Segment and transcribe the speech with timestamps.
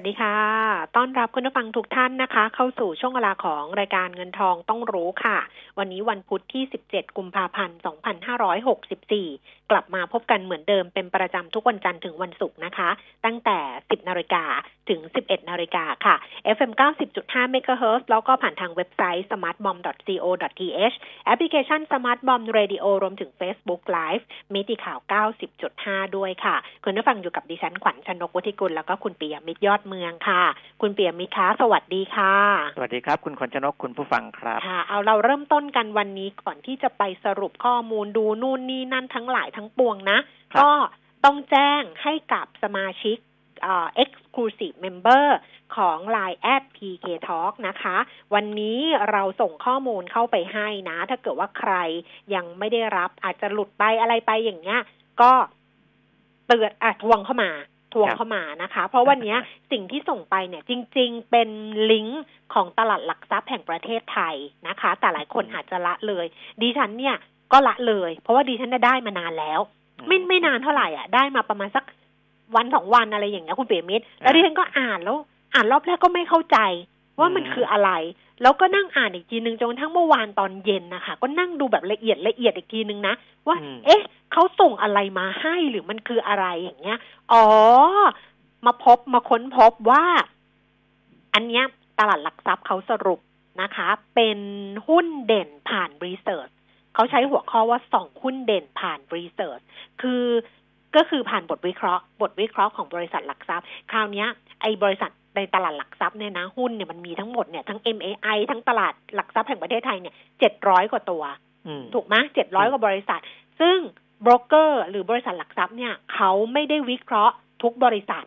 [0.00, 0.36] วัสดีค่ะ
[0.96, 5.38] ต้อนรับคุณผู้ฟังทุกท่านนะคะ เข้าสู่ช่วงเวลาของรายการเงินทองต้องรู้ค่ะ
[5.78, 7.78] วันนี้วันพุธที่ 17 กุมภาพันธ์
[8.92, 12.90] 2564 กลับมาพบกันเหมือนเดิมเป็นประจำทุกวันจันทร์ถึงวันศุกร์นะคะ
[13.24, 14.44] ตั้งแต่ 10 นาฬิกา
[14.88, 16.16] ถึง 11 นาฬิกาค่ะ
[16.56, 16.72] FM
[17.16, 20.96] 90.5 MHz แล้วก็ผ่านทางเว็บไซต์ smartbomb.co.th
[21.26, 24.98] แอปพลิเคชัน smartbomb radio รวมถึง Facebook Live มิติข่าว
[25.58, 30.42] 90.5 ด้วยค่ะ คุณผู้ฟังอยู่กับดิฉันขวัญชนกวุฒิกุลแล้วก็คุณปียมิตรยอดเมืองค่ะ
[30.82, 32.34] คุณปียมิตรคะสวัสดีค่ะ
[32.76, 40.18] สวัสดีครับ คุณขวัญชนกคุณผู้ฟังครับค่ะเอาเราเริ่มต้นกันวันนี้ก่อนที่จะไปสรุปข้อมูลดูนู่นนี่นั่นทั้งหลายทั้งปวงนะ
[40.52, 40.72] ครับก็
[41.24, 43.16] ต้องแจ้งให้กับสมาชิก
[43.62, 45.26] เอ่อ exclusive member
[45.76, 47.96] ของ Line แอด PK Talk นะคะ
[48.34, 48.78] วันนี้
[49.10, 51.74] เราส่งข้อมูลเข้าไปให้นะ ถ้าเกิดว่าใคร
[52.34, 54.80] ยังไม่ได้รับอาจจะหลุดไปอะไรไปอย่างเงี้ย
[55.20, 55.32] ก็
[56.46, 57.50] เตือนอะทวงเข้ามา
[57.94, 59.38] ทวงครับเข้ามานะคะ เพราะวันเนี้ย
[59.72, 61.48] สิ่งที่ส่งไปเนี่ยจริง ๆ เป็น
[61.90, 62.22] ลิงก์
[62.54, 64.36] ของตลาดหลักทรัพย์แห่งประเทศไทย
[64.68, 66.26] นะคะ แต่หลายคนอาจจะละเลย
[66.60, 67.16] ดิฉันเนี่ย
[67.52, 69.60] ก็ละเลย เพราะว่าดิฉันน่ะได้มานานแล้ว
[70.06, 71.84] ไม่ไม่นานเท่าไหร่อะ ได้มาประมาณสัก
[72.56, 75.16] วันสองวันอะไรอย่างเงี้ยคุณเปียมิตรแล้วดิฉันก็อ่านแล้ว
[75.54, 76.58] อ่านรอบแรกก็ไม่เข้าใจ
[77.18, 77.90] ว่ามันอืมคืออะไร
[78.42, 83.14] แล้วก็นั่งอ่านอีกทีนึงจนกระทั่งเมื่อวานตอนเย็นนะคะ ก็นั่งดูแบบละเอียดละเอียดอีกทีนึงนะ
[83.46, 86.98] ว่าอืมเอ๊ะเขาส่งอะไรมาให้หรือมันคืออะไรอย่างเงี้ย
[87.32, 87.44] อ๋อ
[88.66, 90.04] มาพบมาค้นพบว่า
[91.34, 91.64] อันเนี้ย
[91.98, 93.20] ตลาดหลักทรัพย์เขาสรุป
[93.62, 94.38] นะคะ เป็น
[94.88, 96.48] หุ้นเด่นผ่านรีเสิร์ช
[96.98, 99.60] เขาใช้หัวข้อว่าสองหุ้นเด่นผ่านรีเสิร์ช
[100.00, 100.24] คือ
[100.96, 104.28] ก็คือผ่านบทวิเคราะห์ บทวิเคราะห์ของบริษัทหลักทรัพย์ คราวเนี้ย
[104.60, 111.22] ไอ้บริษัทในตลาดหลักทรัพย์เนี่ยนะหุ้นเนี่ยมันมีทั้งหมดเนี่ยทั้ง MAI ทั้งตลาดหลักทรัพย์แห่งประเทศไทยเนี่ยเจ็ดร้อยกว่าตัว
[111.66, 113.20] อืมถูกไหมเจ็ดร้อยกว่าบริษัท
[113.60, 113.78] ซึ่ง
[114.22, 118.24] โบรกเกอร์หรือบริษัทหลักทรัพย์เนี่ยเขาไม่ได้วิเคราะห์ทุกบริษัท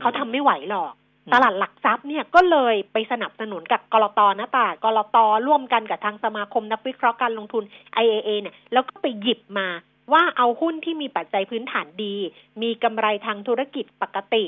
[0.00, 1.01] เขาทำไม่ไหวหรอกอืม
[1.32, 5.16] ตลาดหลักทรัพย์เนี่ยก็เลยไปสนับสนุนกับกรตนะตากรต
[5.46, 7.64] ร่วมกันกับทางสมาคมนักวิเคราะห์การลงทุน
[8.04, 9.68] IAA เนี่ยแล้วก็ไปหยิบมา
[10.12, 12.14] ว่าเอาหุ้นที่มีปัจจัยพื้นฐานดี
[12.62, 14.44] มีกำไรทางธุรกิจปกติ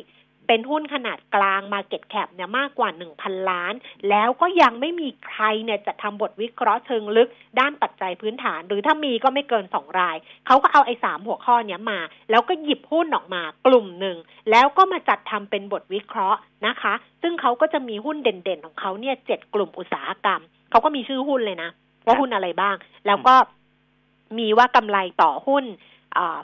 [0.47, 2.89] เป็นหุ้นขนาดกลาง Market Cap เนี่ยมากกว่า
[3.19, 3.75] 1,000 ล้าน
[4.11, 7.29] แล้วก็ยังไม่มีใครเนี่ยจะทำบทวิเคราะห์เชิงลึก
[7.61, 10.17] ด้านปัจจัยพื้นฐาน หรือถ้ามีก็ไม่เกินสองราย
[10.47, 12.01] เขาก็เอาไอ้สามหัวข้อเนี้ยมา
[12.31, 14.17] แล้วก็หยิบหุ้นออกมากลุ่มหนึ่ง
[14.51, 20.41] แล้วก็มาจัดทำเป็นบทวิเคราะห์นะคะ ซึ่งเขาก็จะมีหุ้นเด่นๆของเขาเนี่ยเจ็ดกลุ่มอุตสาหกรรม
[20.71, 21.71] เขาก็มีชื่อหุ้นเลยนะ
[22.07, 23.35] ว่าหุ้นอะไรบ้าง แล้วก็
[24.39, 25.65] มีว่ากำไรต่อหุ้น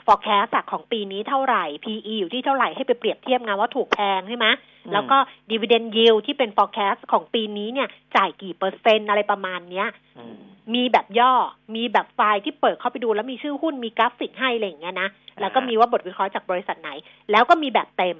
[0.05, 4.47] forecast อะของปีนี้เท่าไหร่ PE อยู่ที่เท่าไหร่ให้ไปเปรียบเทียบกันว่าถูกแพงใช่ไหม
[4.93, 5.17] แล้วก็
[5.51, 9.87] dividend yield ที่เป็น forecast ของปีนี้เนี่ย จ่ายกี่เปอร์เซ็นต์อะไรประมาณเนี้ย
[10.19, 10.35] อืม
[10.75, 11.33] มีแบบย่อ
[11.75, 16.91] มีแบบไฟล์ที่เปิดเข้าไปดูแล้วมีชื่อหุ้นมีกราฟิกให้อะไรอย่างเงี้ยนะแล้วก็มีว่าบทวิเคราะห์จากบริษัทไหน
[17.31, 18.17] แล้วก็มีแบบเต็ม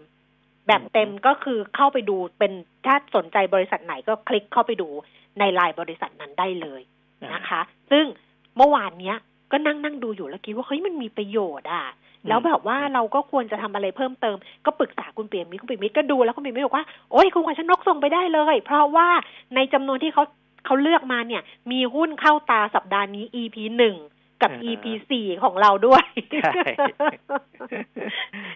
[0.67, 2.51] แบบเต็มก็คือเข้าไปดูเป็น
[2.85, 4.89] ถ้าสนใจบริษัทไหนก็คลิกเข้าไปดู
[5.39, 6.81] ในไลน์บริษัทนั้นได้เลย
[7.33, 7.61] นะคะ
[7.91, 8.05] ซึ่ง
[8.57, 9.15] เมื่อวานเนี้ย
[9.51, 11.85] ก็นั่งนั่งดูอยู่แล้วคิดว่าเฮ้ยมันมีประโยชน์อะ
[12.27, 19.07] แล้วแบบว่าเราก็ควรจะทำอะไรเพิ่มเติม ก็ปรึกษาคุณเปียมิตรคุณเปียมิตรก็ดูแล้วคุณเปียมิตรบอกว่าโอ้ยคุณขวัญชนกส่งไปได้เลย เพราะว่า
[19.55, 20.23] ในจำนวนที่เขา
[20.65, 21.41] เขาเลือกมาเนี่ย
[21.71, 23.95] มีหุ้นเข้าตาสัปดาห์นี้ EP หนึ่ง
[24.41, 26.03] กับอ่าฮะ EP สี่ของเราด้วย
[26.43, 26.61] ใช่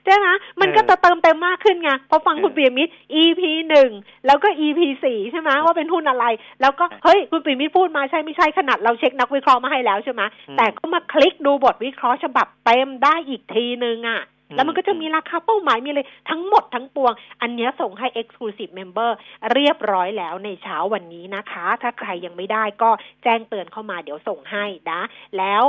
[0.06, 0.28] ใช่ไหม
[0.62, 2.92] มันก็เออจะเติมเต็มมากขึ้นไงพอฟังเออคุณเปียมิตร
[3.22, 3.90] EP หนึ่ง
[4.26, 6.26] แล้วก็ EP สี่ใช่ไหมว่าเป็นหุ้นอะไร
[6.62, 14.22] แล้วก็เฮ้ยคุณเปียมิตรพูดมาใช่ไม่ใช่ขนาดเราเช็คนักวิเคราะห์มาให้แล้วใช่ไหมอืมแต่ก็มาคลิกดูบทวิเคราะห์ฉบับเต็มได้อีกทีนึงอะ
[14.56, 19.12] แล้วมันก็จะมีราคาเป้าหมายมีเลยทั้งหมดทั้งปวง อันเนี้ยส่งให้ Exclusive Member
[19.54, 22.92] เรียบร้อยแล้วในเช้าวันนี้นะคะ ถ้าใครยังไม่ได้ก็
[23.24, 25.02] แจ้งเตือนเข้ามาเดี๋ยวส่งให้นะ
[25.38, 25.64] แล้ว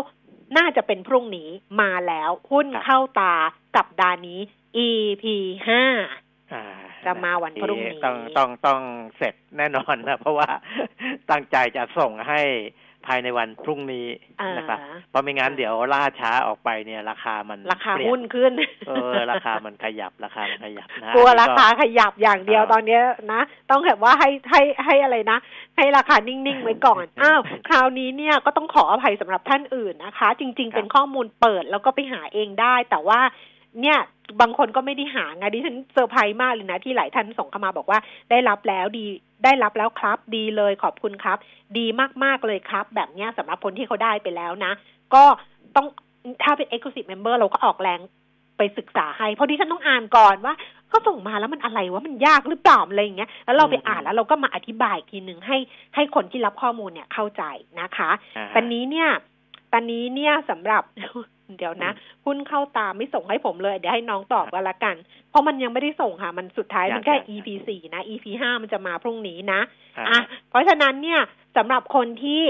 [0.58, 3.34] น่าจะเป็นพรุ่งนี้มาแล้วหุ้นครับเข้าตา
[3.76, 4.40] สัปดาห์นี้
[4.86, 5.24] EP
[5.68, 5.82] ห้า
[6.52, 6.64] อ่า
[7.04, 8.80] จะมาวันพรุ่งนี้ต้องต้องต้อง
[9.16, 10.48] เสร็จแน่นอนนะ เพราะว่า
[11.30, 12.40] ตั้งใจจะส่งให้
[13.06, 14.06] ภายในวันพรุ่งนี้
[14.40, 14.78] อ่านะครับ
[15.10, 18.52] เพราะไม่งั้นเดี๋ยวล่าช้าออกไปเนี่ย ราคามันราคาเปลี่ยหุ้นขึ้น
[18.88, 25.38] เออ ราคามันขยับราคามันขยับนะกลัวอันนี้ราคาขยับอย่างเดียวอ่าตอนเนี้ยนะ ต้องแบบว่าให้ให้ให้อะไรนะ
[25.76, 33.20] ให้ราคานิ่งๆไว้ก่อนอ้าวคราวนี้เนี่ยก็ต้องขออภัยสำหรับท่านอื่นนะคะ จริง ๆ เป็นข้อมูลเปิดแล้วก็ไปหาเองได้แต่ว่า
[33.82, 33.98] เนี่ย
[34.40, 37.98] บางคนก็ไม่ได้หาไงดิฉันเซอร์ไพรส์มากเลยนะ ที่หลายท่านส่งเข้ามาบอกว่า
[38.30, 39.04] ได้รับแล้วดี
[39.44, 41.38] ได้รับแล้วครับ ดีเลยขอบคุณครับ
[41.78, 41.86] ดี
[42.24, 44.72] มากๆเลยครับ แบบเนี้ยสำหรับคนที่เขาได้ไปแล้วนะ
[45.14, 45.24] ก็
[45.76, 45.86] ต้อง
[46.42, 48.00] ถ้าเป็น Exclusive Member เราก็ออกแรง
[48.58, 50.54] ไปศึกษาให้ เพราะดิฉันต้องอ่านก่อนว่า
[50.88, 55.58] เขาส่งมาแล้วมันอะไรว่ามันยากหรือเปล่าอะไรอย่างเงี้ยแล้วเราไปอ่านแล้วเราก็มาอธิบายอีกทีหนึ่งให้
[55.94, 57.42] ให้คนที่รับข้อมูลเนี่ยเข้าใจ
[57.80, 59.08] นะคะอ่าฮะตอนนี้เนี่ย
[59.72, 61.92] ตอนนี้เนี่ยสำหรับเดี๋ยวนะ
[62.24, 64.96] หุ้นเข้าตามไม่ส่งให้ผมเลย เดี๋ยวให้น้องตอบก็แล้วกัน
[65.30, 69.60] เพราะมันยังไม่ได้ส่งค่ะ มันสุดท้ายมันแค่ยังๆ EP สี่นะ EP ห้ามันจะมาพรุ่งนี้นะ
[69.98, 70.20] อ่าอะ
[70.50, 71.20] เพราะฉะนั้นเนี่ย
[71.56, 72.42] สำหรับคนที่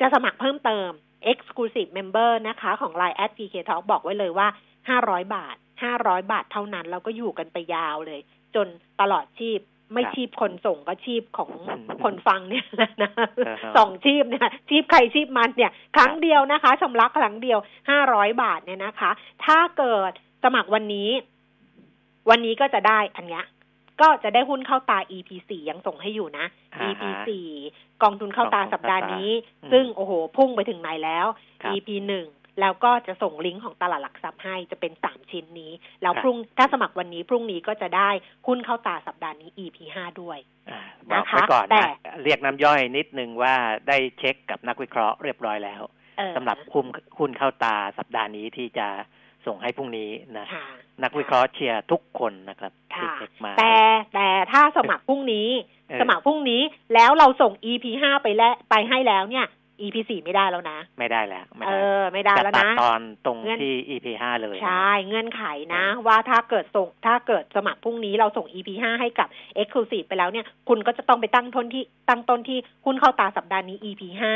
[0.00, 0.88] จะสมัครเพิ่มเติม
[1.30, 4.48] Exclusive Member นะคะของ Line at PK Talk บอกไว้เลยว่า
[4.90, 5.56] 500 บาท
[5.92, 8.20] 500 บาทเท่านั้น เราก็อยู่กันไปยาวเลย
[8.54, 8.66] จน
[9.00, 9.58] ตลอดชีพ
[9.92, 13.10] ไม่ครับชีพคนส่งก็ชีพของอืมคนฟังเนี่ยแหละนะ
[13.46, 17.58] อ่าฮะสองชีพเนี่ยชีพใครชีพมันเนี่ย ครั้งเดียวนะคะชำระครั้งเดียว
[18.00, 19.10] 500บาทเนี่ยนะคะ
[19.44, 20.12] ถ้าเกิด
[20.44, 21.10] สมัครวันนี้
[22.30, 23.44] วันนี้ก็จะได้อันเนี้ย
[24.00, 27.46] ก็จะได้หุ้นเข้าตา EP สี่ยังส่งให้อยู่นะอ่าฮะ EP สี่
[28.02, 29.30] กองทุนเข้าตาสัปดาห์นี้
[29.62, 31.26] อืมซึ่งโอ้โห พุ่งไปถึงไหนแล้ว
[31.62, 32.26] ครับ EP หนึ่ง
[32.60, 35.72] แล้วก็จะส่งลิงก์ของตลาดหลักทรัพย์ให้จะเป็นสามชิ้นนี้
[36.02, 38.10] แล้วครับพรุ่งถ้าสมัครวันนี้พรุ่งนี้ก็จะได้
[38.46, 40.38] หุ้นเข้าตาสัปดาห์นี้ EP ห้าด้วย
[40.70, 43.54] อ่าบอกนะคะไว้ก่อนแต่นะเรียกน้ำย่อยนิดนึงว่า
[43.88, 45.82] ได้เช็คกับนักวิเคราะห์เรียบร้อยแล้ว
[46.18, 46.86] เออสำหรับหุ้น
[47.18, 48.88] หุ้นเข้าตาสัปดาห์นี้ที่จะ
[49.46, 50.66] ส่งให้พรุ่งนี้นะค่ะ
[51.02, 53.76] นักวิเคราะห์เชียร์ทุกคนนะครับที่ค่ะเช็คมาแต่
[54.14, 55.48] แต่ถ้าสมัครพรุ่งนี้
[55.88, 56.62] เออสมัครพรุ่งนี้
[56.94, 59.46] แล้วเราส่ง EP ห้าไปแล้วไปให้แล้วเนี่ย
[59.80, 65.42] EP สี่ไม่ได้แล้วนะ ไม่ได้แล้วไม่เอได้อไม่ได้จะแล้วตัดนะตอนตรงเงื่อนที่ EP ห้าเลย ใช่ เงื่อนไข
[65.74, 69.28] นะ ว่าถ้าเกิดส่งถ้าเกิดสมัครพรุ่งนี้เราส่ง EP ห้าให้กับ
[69.60, 74.34] Exclusive ไปแล้วเนี่ย คุณก็จะต้องไปตั้งต้นที่ตั้งต้นที่หุ้นเข้าตาสัปดาห์นี้ EP ห้า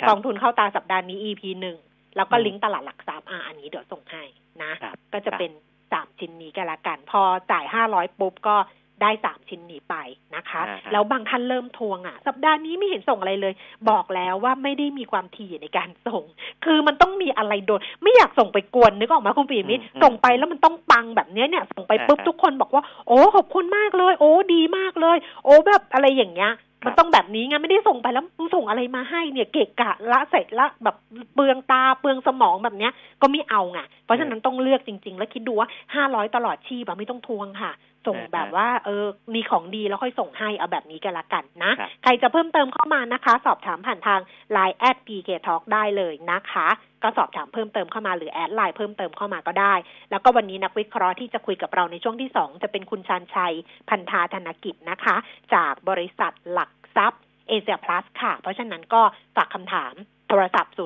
[0.00, 1.76] ครับกองทุนเข้าตาสัปดาห์นี้ EP หนึ่ง
[2.16, 4.22] แล้วก็อืมลิงก์ตลาดหลักทรัพย์อะอันนี้เดี๋ยวส่งให้
[4.62, 5.50] นะครับก็จะเป็น
[5.92, 8.56] สามชิ้นนี้กันละกัน พอจ่ายห้าร้อยปุ๊บก็
[9.04, 9.94] ได้สามชิ้นนี้ไป
[10.36, 13.54] นะคะอ่าฮะแล้วบางท่านเริ่มทวงอะ สัปดาห์นี้ไม่เห็นส่งอะไรเลย
[13.90, 16.22] บอกแล้วว่าไม่ได้มีความถี่ในการส่ง
[16.64, 26.52] คือมันต้องมีอะไรโดน ไม่อยากส่งไปกวนนึกออกไหมาคุณปีมิตรอืมอืมส่งไปแล้วมันต้องปังแบบเนี้ยเนี่ยส่งไปปุ๊บอ่าฮะทุกคนบอกว่า โอ้ขอบคุณมากเลย โอ้ดีมากเลย โอ้แบบอะไรอย่างเงี้ย
[26.84, 30.96] ครับมันต้องแบบนี้ไงไม่ได้ส่งไปแล้วมึงส่งอะไรมาให้เนี่ยเกะกะละเสร็จละแบบ
[31.34, 32.92] เปลืองตาเปลืองสมองแบบเนี้ย
[33.22, 37.72] ก็ไม่เอาไงเพราะฉะนั้นต้องเลือกจริง ๆ แล้วคิดดูว่าห้าร้อยตลอดชีพอะไม่ต้องทวงค่ะ
[38.06, 39.04] ส่งอ่าฮะแบบว่า เออ
[39.34, 44.20] มีของดีแล้วค่อยส่งให้เอาแบบนี้กันละกันนะครับใครจะเพิ่มเติมเข้ามานะคะ สอบถามผ่านทาง
[44.56, 46.68] Line แอด PK Talk ได้เลยนะคะ
[47.02, 49.74] ก็สอบถามเพิ่มเติมเข้ามาหรือ add Line เพิ่มเติมเข้ามาก็ได้
[50.10, 53.54] แล้วก็วันนี้นักวิเคราะห์ที่จะคุยกับเราในช่วงที่สองจะเป็นคุณชาญชัย
[53.88, 55.16] พันธาธนากิจนะคะ
[55.54, 59.02] จากบริษัทหลักทรัพย์เอเชียพลัสค่ะ เพราะฉะนั้นก็
[59.36, 60.80] ฝากคำถามโทรศัพท์ 02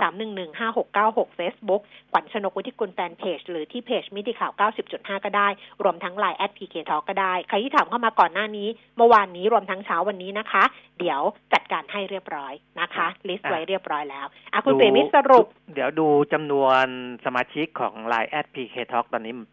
[0.00, 1.82] 311 5696 Facebook
[2.12, 4.52] ขวัญชนกุธิกุลแฟนเพจ หรือที่เพจมิติข่าว
[4.88, 5.48] 90.5 ก็ได้
[5.82, 10.64] รวมทั้ง Line แอด PK Talk ก็ได้ ใครที่ถามเข้ามาก่อนหน้านี้ เมื่อวานนี้รวมทั้งเช้าวันนี้นะคะ
[10.98, 11.20] เดี๋ยว
[11.52, 16.84] จัดการให้เรียบร้อยนะคะ list ไว้เรียบร้อยแล้วอะคุณเปรมิตรสรุป เดี๋ยวดูจำนวน
[17.24, 19.48] สมาชิกของ Line แอด PK Talk ตอนนี้มัน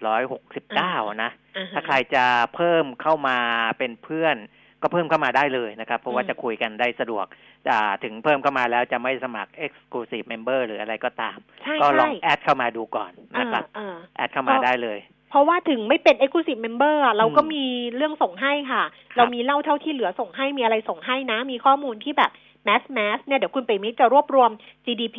[0.00, 2.24] 8,769นะอ่าฮะถ้าใครจะ
[2.54, 3.38] เพิ่มเข้ามา
[3.78, 4.36] เป็นเพื่อน
[4.82, 7.26] ก็เพิ่มเข้ามาได้เลยนะครับ เพราะว่าอืมจะคุยกันได้สะดวก
[7.70, 14.98] อ่าถึงเพิ่มเข้ามาแล้วจะไม่สมัคร Exclusive Member หรืออะไรก็ตามใช่ก็ลอใช่ add เข้ามาดูก่อนนะครับเออเออ add เข้ามาได้เลย
[15.30, 17.64] เพราะว่าถึงไม่เป็น Exclusive Member อะเราก็อืมมี
[17.96, 18.82] เรื่องส่งให้ค่ะ
[19.12, 22.30] ครับเรามีเล่าเท่าที่เหลือส่งให้มีอะไรส่งให้นะ มีข้อมูลที่แบบ
[22.68, 24.50] mass mass เนี่ยเดี๋ยวคุณเปรมิตรจะรวบรวม
[24.86, 25.18] GDP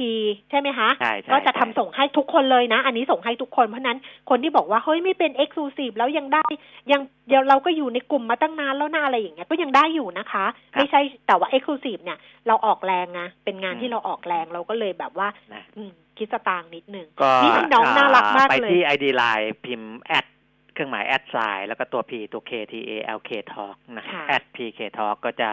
[0.50, 3.98] ใช่ไหมคะใช่ใช่ก็จะทำใช่ส่งให้ทุกคนเลยนะ อันนี้ส่งให้ทุกคนเพราะฉะนั้น
[4.30, 6.46] คนที่บอกว่า เฮ้ยไม่เป็น Exclusive แล้วยังได้
[6.92, 12.18] ยังเดี๋ยวเราก็อยู่ในกลุ่มมาตั้งนานแล้วนะอะไรอย่างเงี้ยก็ยังได้อยู่นะคะ ไม่ใช่แต่ว่า Exclusive เนี่ย
[12.48, 20.26] เราออกแรงนะเป็นงานที่เราออกแรงเราก็เลยแบบว่านะอืมคิดสตางค์นิดนึงก็นี่น้องน่ารักมากไปเลยที่ ID Line พิมพ์แอด
[20.74, 25.16] เครื่องหมาย at sign แล้วก็ตัว P ตัว K T A L K Talk นะค่ะแอด P K Talk
[25.26, 25.50] ก็จะ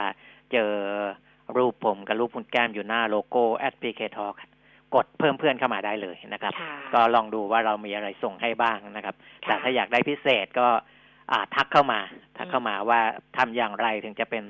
[0.53, 0.71] เจอ
[1.57, 4.35] รูปผมกับรูปคุณแก้มอยู่หน้าโลโก้แอด P K Talk
[4.95, 9.15] กดเพิ่มเพื่อนเข้ามาได้เลยนะครับค่ะก็ลองดูว่าเรามีอะไรส่งให้บ้างนะครับ
[9.47, 10.67] ค่ะแต่ถ้าอยากได้พิเศษก็
[11.33, 12.01] อ่าทักเข้ามา
[12.39, 13.01] ทักอืมเข้ามาว่า
[13.37, 14.45] ทำอย่างไรถึงจะเป็น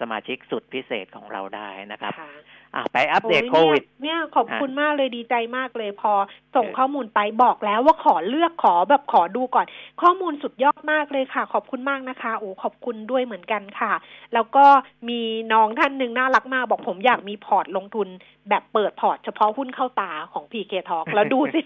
[0.00, 2.30] สมาชิกสุดพิเศษของเราได้นะครับค่ะ
[2.76, 6.12] อะไปอัปเดตโอ้ยโควิดเนี่ยเนี่ยขอบคุณมากเลยดีใจมากเลยพอ
[6.56, 9.66] ส่งเออข้อมูลไปบอกแล้วว่าขอเลือกขอแบบขอดูก่อน
[10.02, 13.92] ข้อมูลสุดยอดมากเลยค่ะ ขอบคุณมากนะคะโอ้ขอบคุณด้วยเหมือนกันค่ะ
[14.34, 14.64] แล้วก็
[15.08, 15.20] มี
[15.52, 18.08] น้องท่านหนึ่งน่ารักมากบอกผมอยากมีพอร์ตลงทุน
[18.48, 21.60] แบบเปิดพอร์ตเฉพาะหุ้นเข้าตาของ PK Talk แล้วดูสิ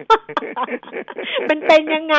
[1.47, 2.17] เป็นเป็นยังไง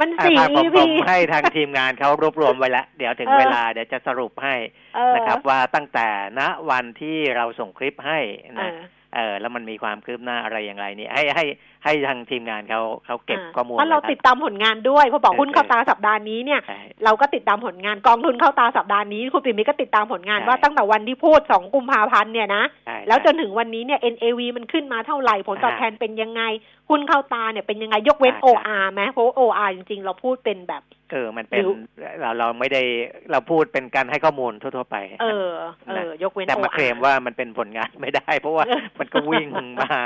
[0.00, 4.54] มันอะสี่ทางผม EP ผมให้ทางทีมงานเขารวบรวมไว้แล้ว เดี๋ยวถึงเออเวลาเดี๋ยวจะสรุปให้
[4.96, 6.08] เออนะครับว่าตั้งแต่
[6.38, 8.19] ณวันที่เราส่งคลิปให้เอ
[8.60, 8.82] นะอ
[9.14, 11.44] เออแล้วมันมีความคืบหน้าอะไรอย่างไรนี่ให้ให้
[11.84, 26.42] ให้ทางทีมงานเขาเขาเก็บอ่าข้อมูลเพราะเรานะคบติดตามผลงานด้วยพอบอกเออหุ้นเข้าตาสัปดาห์นี้เนี่ยใช่เราก็ติดตามผลงานกองทุนเข้าตาสัปดาห์นี้คุณปิ่มมิตรก็ติดตามผลงานใช่ว่าตั้งแต่วันที่พูดสองกุมภาพันธ์เนี่ยนะใช่แล้วจนใช่ถึงวันนี้เนี่ย NAV มันขึ้นมาเท่าไหร่ผลตอบอ่าแทนเป็นยังไง
[26.90, 31.64] หุ้นเข้าตาเนี่ยเป็นยังไงยกเว้นใช่ OR ไหมเพราะว่า OR จริงๆ เราพูดเป็นแบบ เออมันเป็น
[31.98, 32.82] หรือเราเราไม่ได้
[33.30, 35.50] เราพูดเป็นการให้ข้อมูลทั่วๆไป เออ
[35.88, 39.48] เออยกเว้นแต่มา OR เคลมว่ามันเป็นผลงานไม่ได้ เพราะว่าเออมันก็วิ่ง
[39.80, 39.98] มา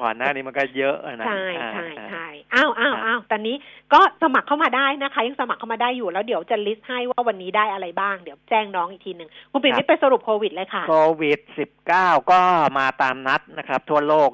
[0.00, 3.56] ก่อนหน้านี้มันก็เยอะนะใช่อ่าใช่อ่าใช่อ้าวอ้าวครับอ้าวตอนนี้
[3.92, 11.40] ก็สมัครเข้ามาได้นะคะ ยังสมัครเข้ามาได้อยู่แล้วเดี๋ยวจะลิสต์ให้ว่าวันนี้ได้อะไรบ้างเดี๋ยวแจ้งน้องอีกทีหนึ่งคุณปิ่มมิตรไปสรุปโควิดเลยค่ะโควิด
[11.84, 12.40] 19ก็
[12.78, 14.30] มาตามนัดนะครับ ทั่วโลก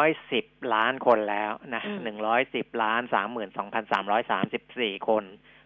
[0.00, 3.00] 110ล้านคนแล้วนะอืม110ล้าน
[4.24, 5.24] 32,334คน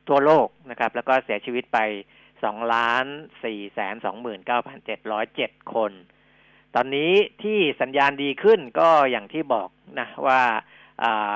[0.09, 1.79] ทั่วโลกนะครับ แล้วก็เสียชีวิตไป
[2.29, 3.05] 2ล้าน
[3.41, 3.95] 4แสน
[5.05, 5.93] 29,707คน
[6.75, 9.69] ตอนนี้ที่สัญญาณดีขึ้นก็อย่างที่บอก
[10.01, 10.41] นะว่า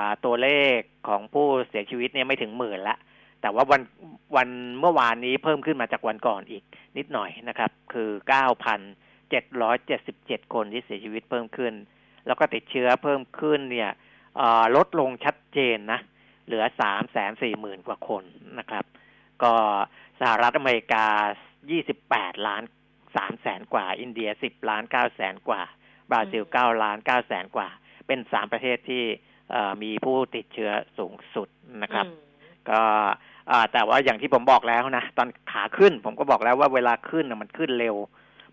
[0.05, 2.97] าตัวเลขของผู้เสียชีวิตเนี่ยไม่ถึงหมื่นละ
[3.41, 3.81] แต่ว่าวัน
[4.35, 4.49] วัน
[4.79, 6.63] เมื่อวานนี้เพิ่มขึ้นมาจากวันก่อนอีก
[6.97, 8.09] นิดหน่อยนะครับ คือ
[9.71, 11.73] 9,777คนที่เสียชีวิตเพิ่มขึ้น
[12.27, 13.91] แล้วก็ติดเชื้อเพิ่มขึ้นเนี่ย
[14.75, 15.99] ลดลงชัดเจนนะ
[16.49, 16.65] เหลือ
[17.25, 18.23] 340,000กว่าคน
[18.59, 18.85] นะครับ
[19.43, 19.53] ก็
[20.19, 21.05] สหรัฐอเมริกา
[21.75, 22.63] 28ล้าน
[23.03, 25.61] 3แสนกว่า อินเดีย10ล้าน9แสนกว่า
[26.11, 27.67] บราซิลอืม9ล้าน9แสนกว่า
[28.07, 29.03] เป็น3ประเทศที่
[29.51, 31.47] เอ่อมีผู้ติดเชื้อสูงสุด
[31.83, 32.17] นะครับอืม
[32.69, 32.81] ก็
[33.51, 37.95] อ่าแต่ว่าอย่างที่ผมบอกแล้วนะ ตอนขาขึ้นผมก็บอกแล้วว่าเวลาขึ้นนะมันขึ้นเร็ว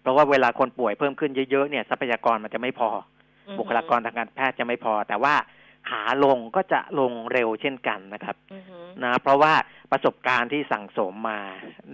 [0.01, 2.91] เพราะว่าเวลาคนป่วยเพิ่มขึ้นเยอะๆเนี่ยทรัพยากรมันจะไม่พอ
[3.49, 5.35] อบุคลากรทางการแพทย์จะไม่พอ แต่ว่า
[5.89, 9.53] ขาลงก็จะลงเร็วเช่นกันนะครับอือหือนะเพราะว่า
[9.91, 11.41] ประสบการณ์ที่สั่งสมมา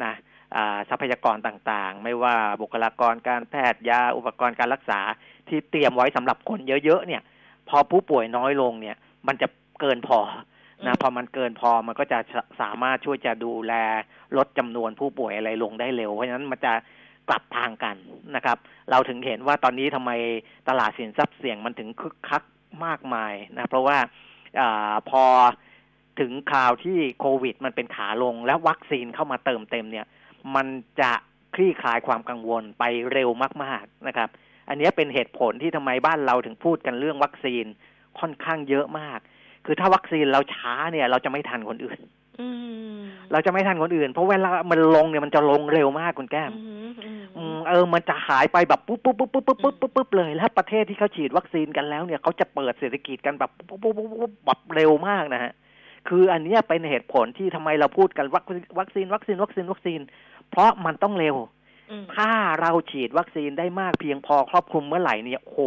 [0.05, 0.15] นะ
[0.57, 5.01] อ่าทรัพยากรต่างๆ ไม่ว่าบุคลากรการแพทย์ยาอุปกรณ์การรักษา
[5.49, 7.23] ที่เตรียมไว้สำหรับคนเยอะๆเนี่ย
[7.69, 8.97] พอผู้ป่วยน้อยลงเนี่ย
[9.27, 9.49] มันจะ
[9.81, 10.21] เกินพอ
[10.87, 13.75] นะพอมันเกินพอมันก็จะสสามารถช่วยจะดูแล
[14.37, 16.73] ลดจำนวนผู้ป่วยอะไรลงได้เร็ว เพราะฉะนั้นมันจะ
[17.29, 17.97] กลับทางกัน
[18.37, 18.59] นะครับ
[18.91, 20.11] เราถึงเห็นว่าตอนนี้ทำไม
[20.69, 22.43] ตลาดสินทรัพย์เสี่ยงมันถึงคึกคัก
[22.87, 23.99] มากมายนะเพราะว่า
[24.61, 24.63] อ
[25.11, 25.25] พอ
[26.21, 30.07] ถึงคราวที่โควิด มันเป็นขาลง และวัคซีนเข้ามาเติมเต็มเนี่ย
[30.55, 30.67] มัน
[31.01, 31.13] จะ
[31.55, 33.31] คลี่คลายความกังวลไปเร็ว
[33.65, 34.29] มาก ๆนะครับ
[34.69, 37.65] อันนี้เป็นเหตุผลที่ทำไมบ้านเราถึงพูดกันเรื่องวัคซีน
[38.21, 39.19] ค่อนข้างเยอะมาก
[39.67, 42.01] คือถ้าวัคซีนเราช้าเนี่ย เราจะไม่ทันคนอื่น
[43.33, 46.61] เราจะไม่ทันคนอื่น เพราะเวลามันลงเนี่ยมันจะลงเร็วมากคุณแก้มอื
[46.91, 55.53] มอืมอืมเออ มันจะหายไปแบบปุ๊บปุ๊บปุ๊บปุ๊บปุ๊บปุ๊บปุ๊บปุ๊บเลยแล้วประเทศที่เขาฉีดวัคซีนกันแล้วเนี่ยเขาจะเปิดเศรษฐกิจกันแบบปุ๊บปุ๊บปุ๊บปุ๊บแบบเร็วมากนะฮะ
[56.09, 60.01] คืออันเนี้ยเป็นเหตุผลที่ทำไมเราพูดกันวัคซีนวัคซีนวัคซีนวัคซีนวัคซีน
[60.51, 61.37] เพราะมันต้องเร็ว
[61.91, 65.59] อืมถ้าเราฉีดวัคซีนได้มากเพียงพอครอบคลุมเมื่อไหร่เนี่ยโห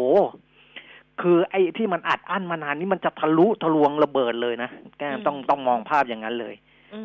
[1.21, 6.55] คือไอ้ที่มันอัดอั้นมานานนี่มันจะทะลุทะลวงระเบิดเลยนะแก้มต้องต้องมองภาพอย่างนั้นเลย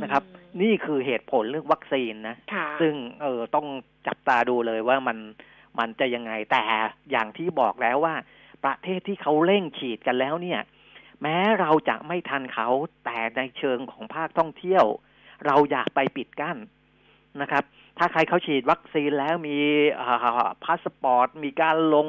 [0.02, 0.23] นะครับ
[0.62, 3.67] นี่คือเหตุผลเรื่องวัคซีนนะค่ะซึ่งเออต้อง
[4.07, 5.19] จับตาดูเลยว่ามัน
[5.79, 6.62] มันจะยังไงแต่
[7.11, 8.14] อย่างที่บอกแล้วว่า
[8.64, 10.61] ประเทศที่เขาเร่งฉีดกันแล้วเนี่ย
[11.23, 12.69] แม้เราจะไม่ทันเขา
[13.05, 14.85] แต่ในเชิงของภาคท่องเที่ยว
[15.47, 16.59] เราอยากไปปิดกั้น
[17.40, 17.64] นะครับ
[17.99, 19.59] ถ้าใครเขาฉีดวัคซีนแล้วมี
[20.64, 22.09] พาสปอร์ต มีการลง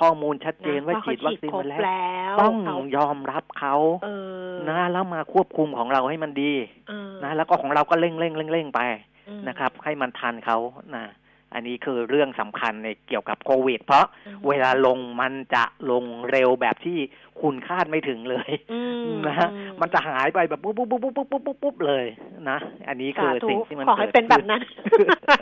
[0.00, 4.08] ข้อมูลชัดเจนว่าฉีดวัคซีนครบมาแล้วแล้วต้องเขายอมรับเขาเอ
[4.50, 6.52] อนะแล้วมาควบคุมของเราให้มันดี
[6.88, 8.80] เออนะแล้วก็ของเราก็เร่งเร่งเร่งเร่งไป
[9.28, 10.58] อืมนะครับ ให้มันทันเขา
[10.94, 11.04] นะ
[11.54, 16.98] อันนี้คือเรื่องสำคัญในเกี่ยวกับโควิด เพราะอืมเวลาลงมันจะลงเร็วแบบที่
[17.42, 22.04] คุณคาดไม่ถึงเลยอืมนะฮะอืม มันจะหายไปแบบปุ๊บปุ๊บปุ๊บปุ๊บปุ๊บปุ๊บปุ๊บเลย
[22.50, 24.62] นะ อันนี้คือสาธุสิ่งที่มันขอให้เกิดขึ้นเป็นแบบนั้น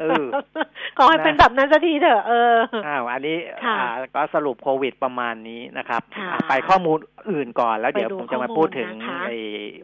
[0.01, 0.25] เออ
[0.99, 2.55] ขอให้เป็นแบบนั้นสักทีเถอะเออ
[2.87, 6.99] อ้าวอันนี้ค่ะอ่าก็สรุปโควิดประมาณนี้นะครับค่ะอะไปข้อมูล
[7.31, 9.39] อื่นก่อนแล้วเดี๋ยวไปดูผมจะมาข้อมูลพูดถึงนะคะไอ้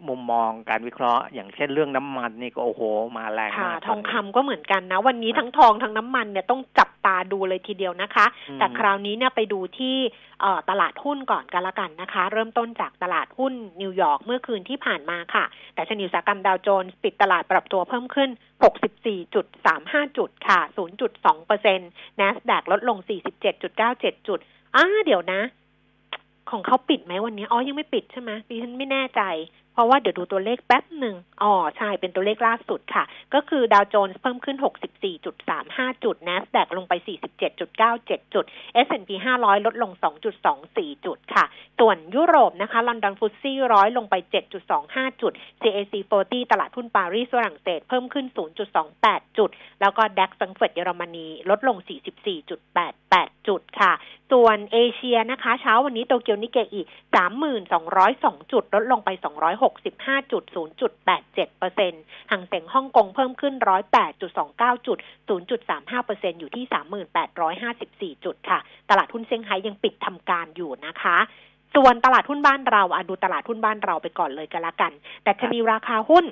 [0.09, 2.83] มุมมองการวิเคราะห์ อย่างเช่นเรื่องน้ำมันนี่ก็โอ้โห
[3.17, 9.97] มาแรงค่ะมากทองตนนี้คำก็เหมือนกันนะ วันนี้ทั้งทองทั้งน้ำมันเนี่ยต้องจับตาดูเลยทีเดียวนะคะอืมแต่คราวนี้เนี่ยไปดูที่
[10.41, 15.45] เอ่อตลาดหุ้นก่อนกันละกันนะคะ เริ่มต้นจากตลาดหุ้นนิวยอร์กเมื่อคืนที่ผ่านมาค่ะ
[15.75, 18.31] แต่ชนิวสาหกรรมดาวโจนส์ปิดตลาดปรับตัวเพิ่มขึ้น
[19.25, 20.61] 64.35 จุดค่ะ
[21.03, 22.99] 0.2เปอร์เซ็นต์ NASDAQ ลดลง
[23.63, 24.39] 47.97 จุด
[24.77, 25.41] อ้าเดี๋ยวนะ
[26.51, 29.23] ของเขาปิดไหมวันนี้ อ๋อ ยังไม่ปิดใช่ไหมดิฉันไม่แน่ใจ
[29.77, 33.05] เพราะว่าเดี๋ยวดูตัวเลขแป๊บหนึ่งอ๋อใช่เป็นตัวเลขล่าสุดค่ะ
[33.35, 34.57] ก็คือดาวโจนส์เพิ่มขึ้น
[35.31, 36.93] 64.35 จุด NASDAQ ลงไป
[37.65, 38.45] 47.97 จุด
[38.87, 39.91] S&P 500 ลดลง
[40.49, 41.45] 2.24 จุดค่ะ
[41.79, 44.15] ส่วนยุโรปนะคะลอนดอน FTSE ร้อยลงไป
[44.73, 48.27] 7.25 จุด CAC 40 ตลาดหุ้นปารีสฝรั่งเศสเพิ่มขึ้น
[48.83, 51.77] 0.28 จุด แล้วก็ DAX แฟรงก์เฟิร์ตเยอรมนี ลดลง
[52.43, 53.93] 44.88 จุดค่ะ
[54.33, 56.81] ส่วส่วนเอเชียนะคะ เช้าวันนี้โตเกียวนิกเกอิ
[57.15, 59.27] สามหมื่นสองร้อยสองจุด ลดลงไปส
[59.67, 68.59] 65.0.87%หกสิบห้าจุดศูนย์จุดแปดเจ็ดเปอร์เซ็นต์ห่างเสียงฮ่องกงเพิ่มขึ้นร้อยแปดจุดสองเก้าจุดศูนย์จุดสามห้าเปอร์เซ็นอยู่ที่สามหมื่นแปดร้อยห้าสิบสี่จุดค่ะ
[68.91, 71.17] ตลาดหุ้นเซี่ยงไฮ้ยังปิดทำการอยู่นะคะ
[71.75, 74.93] ส่วนตลาดหุ้นบ้านเราอะดูตลาดหุ้นบ้านเราไปก่อนเลยก็แล้วกัน
[75.23, 76.25] แต่ชนีราคาหุ้น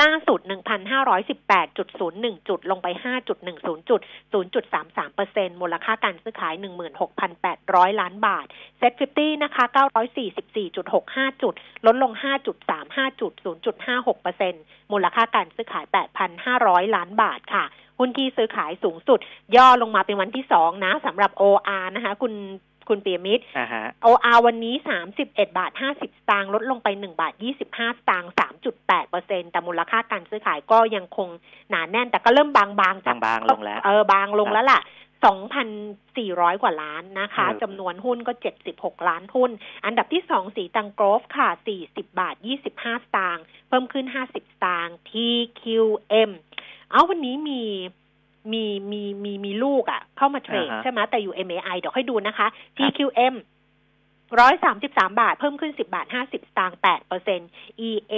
[0.00, 3.34] ล่าสุด 1,518.01 จุด ลงไป 5.10 จุ
[3.98, 4.00] ด
[4.32, 6.54] 0.33เปอร์เซ็นมูลค่าการซื้อขาย
[7.26, 8.46] 16,800 ล้านบาท
[8.78, 9.64] เซ็ต50 นะคะ
[10.72, 11.54] 944.65 จุด
[11.86, 12.12] ลดลง
[12.62, 13.32] 5.35 จุด
[13.76, 14.54] 0.56เปอร์เซ็น
[14.92, 15.84] มูลค่าการซื้อขาย
[16.40, 17.64] 8,500 ล้านบาทค่ะ
[17.98, 19.18] หุ้นที่ซื้อขายสูงสุด
[19.56, 22.32] ย่อลงมาเป็นวันที่สองนะสำหรับ OR นะคะ คุณ
[22.88, 24.74] คุณเปียมิตรอ่าฮะ OR วันนี้
[25.14, 25.24] 31
[25.58, 28.32] บาท50สตางค์ลดลงไป1บาท25สตางค์
[28.70, 31.28] 3.8เปอร์เซ็นแต่มูลค่าการซื้อขายก็ยังคง
[31.70, 34.80] หนาแน่น แต่ก็เริ่มบางๆจากบางๆลงแล้วเออบางลงแล้วล่ะ
[35.70, 38.32] 2,400 กว่าล้านนะคะเออจำนวนหุ้นก็
[38.70, 39.50] 76 ล้านหุ้น
[39.84, 41.48] อันดับที่2สีตังโกรฟค่ะ
[41.82, 42.34] 40 บาท
[42.68, 46.30] 25 สตางค์เพิ่มขึ้น 50 สตางค์ TQM
[46.90, 47.62] เอาวันนี้มี
[48.52, 53.34] มีมีมีมีลูกอะ่ะ เข้ามาเทรดอ่าฮะใช่ไหมแต่อยู่ MAI เดี๋ยวให้ดูนะคะ TQM
[54.40, 57.40] ร้อยสามสิบสามบาท เพิ่มขึ้นสิบาทห้าสิบสตางค์แปดเปอร์เซ็น
[57.88, 58.14] EA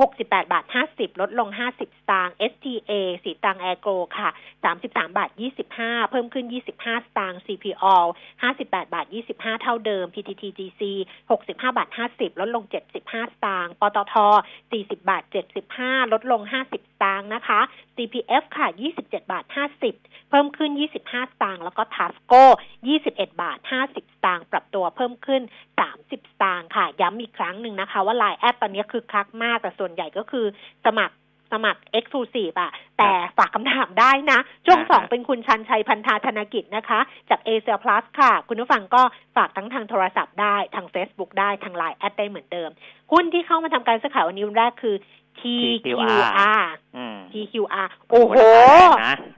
[0.00, 2.92] หกสิบแปดบาทห้าสิบลดลงห้าสิบสตางค์ STA
[3.24, 3.88] สีตังแอโก
[4.18, 4.30] ค่ะ
[4.64, 7.96] สามสิบสามบาทยี่สิบห้าเพิ่มขึ้นยี่สิบห้าสตางค์ CPO
[8.42, 10.82] ห้าสิบแปดบาทยี่สิบห้าเท่าเดิม PTTGC
[11.30, 14.14] หกสิบห้าบาทห้าสิบลดลงเจ็ดสิบห้าสตางค์ปตท
[14.72, 17.60] สี่สิบบาทเจ็ดสิบห้าลดลงห้าสิบส ตางค์นะคะ
[17.96, 19.94] CPF ค่ะยี่สิบเจ็ดบาทห้าสิบ
[20.30, 22.44] เพิ่มขึ้น 25 สตางค์แล้วก็ Tasco
[22.92, 25.42] 21 บาท 50 สตางค์ปรับตัวเพิ่มขึ้น
[25.80, 30.46] 30 สตางค์ค่ะ ย้ำอีกครั้งหนึ่งนะคะ ว่าไลน์แอดตอนนี้คึกคักมาก แต่ส่วนใหญ่ก็คือ
[30.86, 31.14] สมัคร
[31.52, 39.02] สมัคร Exclusive อะแต่ฝากคำถามได้นะ ช่วงอ่าสองเป็นคุณชาญชัยพันทาธนากิจนะคะ จาก Asia Plus ค่ะ คุณผู้ฟังก็
[39.36, 42.70] ฝากทั้งทางโทรศัพท์ได้ ทาง Facebook ได้ ทางไลน์แอดได้เหมือนเดิม
[43.12, 44.94] หุ้นที่เข้ามาทำการซื้อขายวันนี้วันแรกคือ
[45.42, 46.66] TQR
[46.96, 48.34] อืม TQR โอ้โห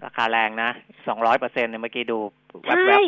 [0.04, 0.70] ราคาแรงนะ
[1.08, 2.18] สองร้อยเปอร์เซ็นต์เนี่ยเมื่อกี้ดู
[2.62, 3.04] แวบใช่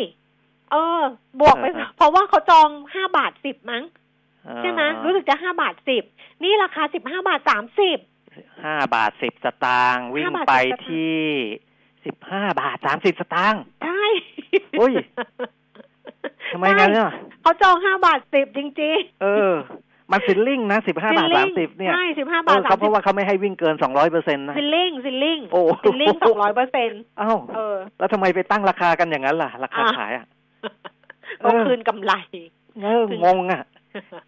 [0.71, 1.01] เออ
[1.41, 6.05] บวกไปเออเพราะว่าเขาจองห้าบาทสิบมั้งๆใช่ไหมรู้สึกจะห้าบาทสิบ
[6.43, 7.99] นี่ราคาสิบห้าบาทสามสิบ
[8.65, 11.23] ห้าบาทสิบสตางค์วิ่ง5บาทไป10สตางค์ที่
[12.05, 14.03] สิบห้าบาทสามสิบสตางค์ใช่
[14.81, 14.93] อุ้ย
[16.53, 17.11] ทำไมงั้นเนี่ย
[17.43, 19.53] เขาจองห้าบาทสิบจริงเออ
[20.13, 30.27] มัน ceiling นะสิบๆห้าบาทสามสิบ ceiling เนี่ยใช่สิบห้าเอบาทอสาเขามเพสิบราะว่าเขไม่ให้วิ่งเกินสองร้อยเปอร์เซ็นต์นะฟิล ceiling โอ้ ceiling สองร้อยเปอร์เซ็นต์เอ้าเออแล้วทำไมไปตั้งราคากันอย่างนั้นล่ะ ราคาอะขายอะ
[31.45, 32.13] ก็คืนกำไร
[32.83, 33.63] เอองงอะ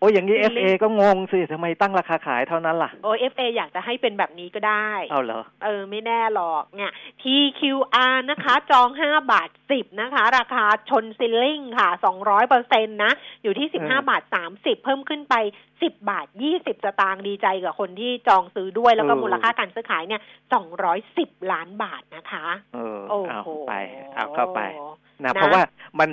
[0.01, 15.35] โอ้ยอย่างนี้ ceiling FA ก็งงสิทำไมตั้งราคาขายเท่านั้นล่ะ โอเอฟเออยากจะให้เป็นแบบนี้ก็ได้ เอาเหรอ เออ ไม่แน่หรอกเนี่ย TQR นะคะ จองห้าบาทสิบนะคะ ราคาชนซิลลิงค่ะสองร้อยเปอร์เซ็นตนะ อยู่ที่สิบอืห้ามบาทสามสิบเพิ่มขึ้นไป
[15.83, 23.75] สิบบาทยี่สิบสตางค์ดีใจกับคนที่จองซื้อด้วยแล้วก็เออมูลค่าการซื้อขายเนี่ยสองร้อยสิบล้านบาทนะคะเออโอ้เอาโหไป
[24.15, 24.61] เอาเข้าไป
[25.25, 25.63] นะนะเพราะว่า
[25.99, 26.09] มัน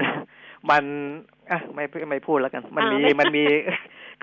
[0.70, 0.84] มัน
[1.52, 3.44] อะไม่ไม่พูดแล้วกัน มันอ่ามีไม่มันมี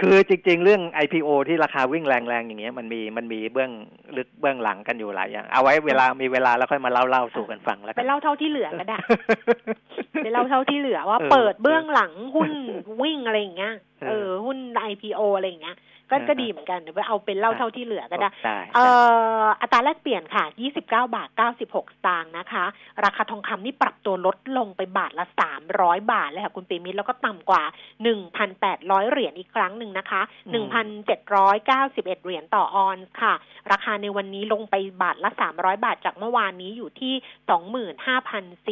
[0.00, 3.70] คือจริง ๆ เรื่อง IPO ที่ราคาวิ่งแรงๆอย่างเงี้ยมันมีมันมีเบื้อง
[4.16, 8.98] ลึกเบื้องหลังกันอยู่หลายอย่าง เอาไว้เวลามีเวลาแล้วค่อยมาเล่าเล่าสู่กันฟังแล้วไปกันเล่าเท่าที่เหลือก็ได้
[10.24, 12.50] ไปเล่าเท่าที่เหลือว่าเออเปิดเบื้องหลังหุ้น
[13.02, 14.58] วิ่งอะไรอย่างเงี้ยเออเออหุ้น
[14.90, 15.76] IPO อะไรอย่างเงี้ย
[16.10, 18.86] ก็เออก็ดีเหมือนกันเดี๋ยวไปเอาเป็นเล่าเท่าที่เหลือก็ได้ได้เอ่
[19.42, 20.44] ออัตราแลกเปลี่ยนค่ะ
[20.78, 21.28] 29 บาท
[21.62, 22.64] 96 สตางค์นะคะ
[23.04, 25.24] ราคาทองคำนี่ปรับตัวลดลงไปบาทละ
[25.68, 27.62] 300 บาทเลยค่ะคุณปีมิตรแล้วก็ต่ำกว่า
[28.36, 30.20] 1,800 เหรียญอีกครั้งหนึ่งนะคะ
[31.18, 33.34] 1,791 เหรียญต่อออนซ์ค่ะ
[33.70, 37.14] ราคาในวันนี้ลงไปบาทละ 300 บาทจากเมื่อวานนี้อยู่ที่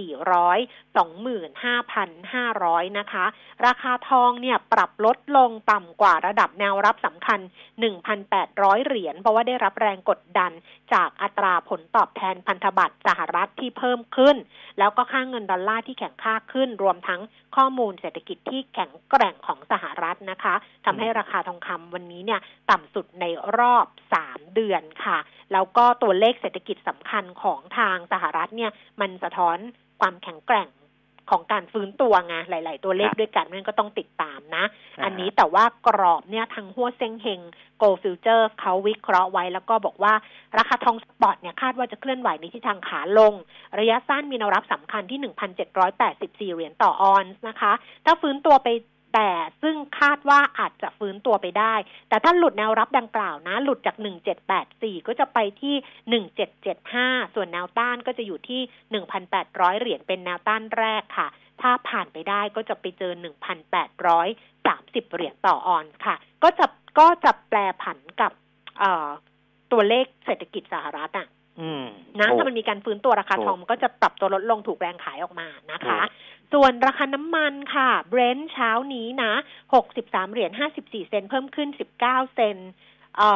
[0.05, 3.25] 25,400 25,500 นะคะ
[3.67, 10.53] ราคาทองเนี่ยปรับลดลงต่ำกว่าระดับแนวรับสำคัญ1,800 เหรียญเพราะว่าได้รับแรงกดดัน
[10.93, 14.37] จากอัตราผลตอบแทนพันธบัตรสหรัฐที่เพิ่มขึ้น
[14.79, 17.21] แล้วก็ค่างเงินดอลลาร์ที่แข็งค่าขึ้น รวมทั้ง
[17.57, 20.55] ข้อมูลเศรษฐกิจที่แข็งแกร่งของสหรัฐนะคะ
[20.87, 23.25] ทำให้ราคาทองคำวันนี้เนี่ยต่ำสุดใน
[23.59, 23.87] รอบ
[24.21, 25.19] 3 เดือนค่ะ
[25.53, 29.59] แล้วก็ตัวเลขเศรษฐกิจสำคัญของทางสหรัฐเนี่ยมันสะท้อน
[30.01, 30.69] ความแข็งแกร่ง
[31.31, 34.65] ของการฟื้นตัวไงหลาย ๆ ตัวเลขครับด้วยกันนั่นก็ต้องติดตามนะ
[34.99, 37.41] อ่าอันนี้แต่ว่ากรอบเนี่ยทางหัวเซ็งเฮง
[37.79, 40.15] Gold Futures เขาวิเคราะห์ไว้แล้วก็บอกว่า
[40.59, 43.33] ราคาทอง spot เนี่ยคาดว่าจะเคลื่อนไหวในทิศทางขาลง
[43.79, 45.21] ระยะสั้นมีแนวรับสำคัญที่
[45.87, 47.73] 1,784 เหรียญต่อออนซ์นะคะ
[48.05, 48.69] ถ้าฟื้นตัวไป
[49.15, 49.31] แต่
[49.63, 51.75] ซึ่งคาดว่าอาจจะฟื้นตัวไปได้
[52.09, 53.97] แต่ถ้าหลุดแนวรับดังกล่าวนะ หลุดจาก
[54.53, 55.75] 1784 ก็จะไปที่
[56.75, 58.61] 1775 ส่วนแนวต้านก็จะอยู่ที่
[59.21, 61.29] 1,800 เหรียญเป็นแนวต้านแรกค่ะ
[61.61, 63.13] ถ้าผ่านไปได้ก็จะไปเจอ
[63.93, 66.67] 1,830 เหรียญต่อออนซ์ค่ะ ก็จะ
[66.99, 68.33] ก็จะแปลผันกับ
[68.79, 69.09] เอ่อ
[69.73, 71.29] ตัวเลขเศรษฐกิจสหรัฐอะ
[71.61, 71.85] อืม
[72.19, 79.33] นะถูกถ้ามันมีการฟื้นตัวราคาถูกทองมันก็จะปรับตัวลดลงถูกแรงขายออกมานะคะถูก ส่วนราคาน้ำมันค่ะเบรนท์เช้านี้นะ
[79.83, 81.69] 63เหรียญ54เซนต์เพิ่มขึ้น
[82.01, 82.01] 19
[82.35, 82.71] เซนต์
[83.17, 83.31] เอ่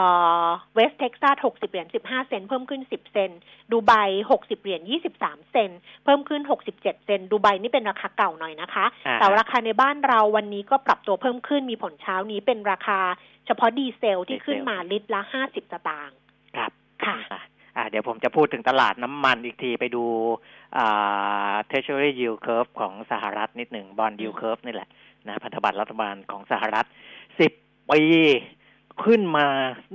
[0.44, 3.40] อเวสเท็กซัส60เหรียญ15เซนต์เพิ่มขึ้น10เซนต์
[3.72, 3.92] ดูไบ
[4.30, 4.80] 60เหรียญ
[5.16, 13.00] 23เซนต์เพิ่มขึ้น67เซนต์ดูไบนี่เป็นราคาเก่าหน่อยนะคะอ่าแต่ราคาในบ้านเราวันนี้ก็ปรับตัวเพิ่มขึ้นมีผลเช้านี้เป็นราคา
[13.46, 16.16] เฉพาะดีเซลที่ขึ้นมาลิตรละ50สตางค์
[16.56, 16.70] ครับ
[17.04, 17.40] ค่ะอะอ่า
[17.90, 20.04] เดี๋ยวผมจะพูดถึงตลาดน้ำมันอีกทีไปดู
[20.76, 24.88] อ่า Treasury Yield Curve ของสหรัฐนิดหนึ่ง Bond Yield Curve นี่แหละ
[25.28, 26.86] นะพันธบัตรรัฐบาลของสหรัฐ
[27.40, 27.52] สิบ
[27.90, 28.00] ปี
[29.04, 29.46] ขึ้นมา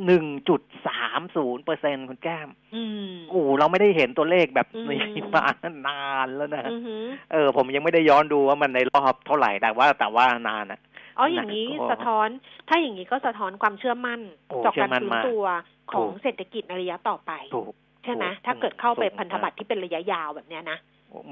[0.05, 5.43] หนึ่งจุดสามศูนย์เปอร์เซ็นคุณแก้มอืมโอ้เราไม่ได้เห็นตัวเลขแบบอืมนี้มา
[5.87, 10.79] นานแล้วนะอือหือเออ ผมยังไม่ได้ย้อนดูว่ามันในรอบเท่าไหร่แต่ว่าแต่ว่านานอะ
[11.17, 12.27] อ๋ออย่างนี้โอ้สะท้อน
[12.69, 15.45] ถ้าอย่างนี้ก็สะท้อนความเชื่อมั่นโอ้ต่อเชื่การอมั่นฟื้นมากตัว
[15.91, 17.73] ของถูกเศรษฐกิจในระยะต่อไปถูก
[18.03, 20.77] ใช่ไหมถูกถ้าเกิดเข้าไปถูกพันธบัตรที่เป็นระยะยาวแบบเนี้ยนะ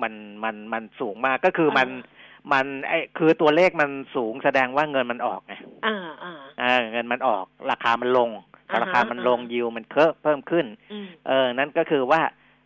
[0.02, 0.14] มัน
[0.44, 5.54] มันมันสูงมากก็คือมันอ่มันไอคือตัวเลขมันสูงแสดงว่าเงินมันออกไง
[5.86, 8.30] อ่าอ่าเออเงินมันออก ราคามันลง
[8.72, 12.22] อ่าฮะราคามันลงอ่ายิวมันเพิ่มเพิ่มขึ้นอืมเออ นั่นก็คือว่า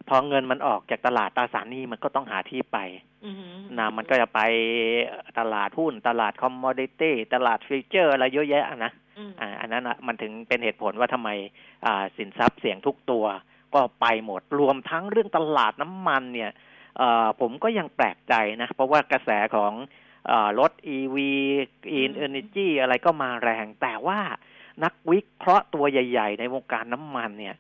[0.10, 2.78] พอเงินมันออกจากตลาดตราสารหนี้มันก็ต้องหาที่ไป
[3.26, 4.42] อือหือนะมันก็จะไป
[5.40, 11.30] ตลาดหุ้น ตลาดคอมมอดิตี้ ตลาดฟิวเจอร์อะไรเยอะแยะนะ อืมอ่าอันนั้นอะมันถึงเป็นเหตุผลว่าทำไม
[11.86, 13.26] อ่าสินทรัพย์เสี่ยงทุกตัว
[13.74, 16.52] ก็ไปหมดรวมทั้งเรื่องตลาดน้ำมันเนี่ย
[16.98, 19.74] เอ่อผมก็ยังแปลกใจนะ เพราะว่ากระแสของ
[20.28, 21.18] เออรถ EV
[21.86, 24.20] Green Energy อะไรก็มาแรง แต่ว่า
[24.84, 27.56] นักวิเคราะห์ตัวใหญ่ ๆ ในวงการน้ำมันเนี่ย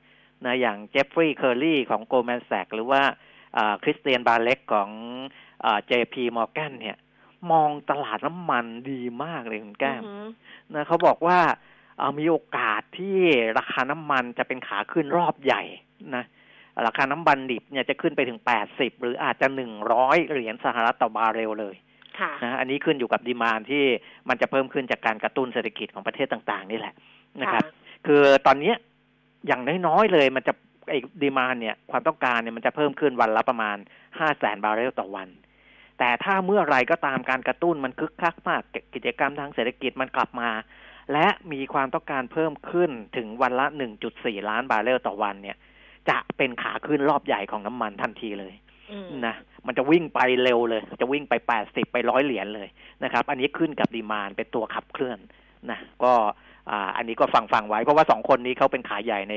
[0.45, 3.01] นะอย่างเจฟฟรีย์เคอร์รีของ Goldman Sachs หรือว่า
[3.83, 4.89] คริสเตียนบาเล็กของ
[5.65, 6.97] อ่า JP Morgan เนี่ย
[7.51, 10.29] มองตลาดน้ำมันดีมากเลยคุณแก้มอือหือ
[10.73, 11.39] นะเขาบอกว่า
[11.97, 13.17] เอ่อมีโอกาสที่
[13.57, 15.63] ราคาน้ำมันจะเป็นขาขึ้นรอบใหญ่
[16.15, 16.25] นะ
[16.85, 18.39] ราคาน้ำมันดิบเนี่ยจะขึ้นไปถึง
[18.71, 19.47] 80หรืออาจจะ
[19.89, 21.75] 100เหรียญสหรัฐต่อบาร์เรลเลย
[22.19, 23.83] ค่ะนะอันนี้ขึ้นอยู่กับ demand ที่
[24.29, 26.93] มันจะเพิ่มขึ้นจากการกระตุ้นเศรษฐกิจของประเทศต่าง ๆ นี่แหละ
[27.41, 27.63] นะครับ
[28.07, 28.75] คือตอนเนี้ย
[29.47, 30.53] อย่างน้อยๆเลยมันจะ
[30.89, 35.27] ไอ้ demand เนี่ยความต้องการเนี่ยมันจะเพิ่มขึ้นวันละประมาณ5แสนบาร์เรลต่อวัน
[35.99, 38.61] แต่ถ้าเมื่อไหร่ก็ตามการกระตุ้นมันคึกคักมาก
[38.93, 40.49] กิจกรรมทางเศรษฐกิจมันกลับมา
[41.13, 43.65] และมีความต้องการเพิ่มขึ้นถึงวันละ
[44.07, 45.57] 1.4 ล้านบาร์เรลต่อวันเนี่ย
[46.09, 48.53] จะเป็นขาขึ้นรอบใหญ่ของน้ำมันทันทีเลย
[48.91, 49.35] อืมนะ
[49.67, 51.33] มันจะวิ่งไปเร็วเลย จะวิ่งไป
[51.63, 52.67] 80 ไปร้อยเหรียญเลย
[53.03, 55.19] นะครับ อันนี้ขึ้นกับดีมานเป็นตัวขับเคลื่อน
[55.71, 56.13] นะก็
[56.69, 59.35] อ่าอันนี้ก็ฟังฟังไว้เพราะว่าสองคนนี้เขาเป็นขายใหญ่ใน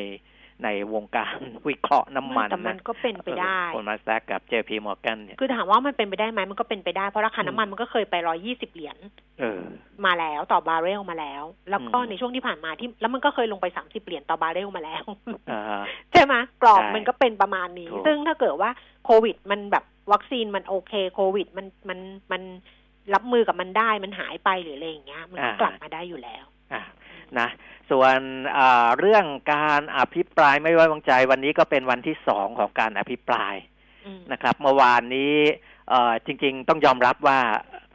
[0.65, 1.37] ในวงการ
[1.69, 8.97] วิเคราะห์น้ำมันแต่มันนะก็เป็นไปได้คนมาแซกกับ JP Morgan เนี่ยคือถามว่ามันเป็นไปได้ไหมมันก็เป็นไปได้เพราะราคาน้ำมันอืมมันก็เคยไปร้อยี่สิบเหรียญ
[9.41, 9.61] เออ
[10.07, 15.05] มาแล้วต่อบาร์เรลมาแล้ว แล้วก็อืมในช่วงที่ผ่านมาที่ แล้วมันก็เคยลงไปสามสิบเหรียญต่อบาร์เรลมาแล้ว
[15.51, 18.71] อ่าใช่ไหมกรอบใช่มันก็เป็นประมาณนี้ถูกซึ่งถ้าเกิดว่า
[19.05, 21.99] โควิด มันแบบวัคซีนมันโอเคโควิด มันมัน
[22.33, 22.43] มัน
[23.15, 26.83] รับมือกับมันได้มันหายไปหรืออะไรอย่างเงี้ย มันก็กลับมาได้อยู่แล้วอะ
[27.41, 27.49] นะ
[27.91, 28.19] ส่วน
[28.57, 33.55] อ่าเรื่องการอภิปรายไม่ไว้วางใจวันนี้ก็เป็นวันที่สองของการอภิปราย
[34.07, 35.35] อืมนะครับ เมื่อวานนี้
[35.89, 37.39] เอ่อจริง ๆ ต้องยอมรับว่า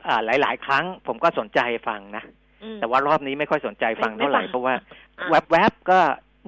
[0.08, 2.24] อ่าหลาย ๆ ครั้งผมก็สนใจฟังนะ
[2.64, 4.76] อืมแต่ว่ารอบนี้ไม่ค่อยสนใจฟังไม่เท่าไหร่ไม่ฟังเพราะว่า
[5.20, 6.00] อะแวบๆก็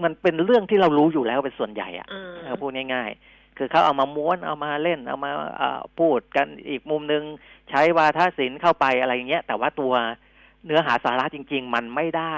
[0.03, 7.23] มันเป็นเรื่องที่เรารู้อยู่แล้วเป็นส่วนใหญ่อะอ่าเออพูดง่ายๆ คือเขาเอามาม้วนเอามาเล่นเอามาเอ่อพูดกันอีกมุมหนึ่ง
[7.69, 9.93] ใช้วาทศิลป์เข้าไปอะไรอย่างเงี้ยแต่ว่าตัว
[10.65, 12.37] เนื้อหาสาระจริง ๆ มันไม่ได้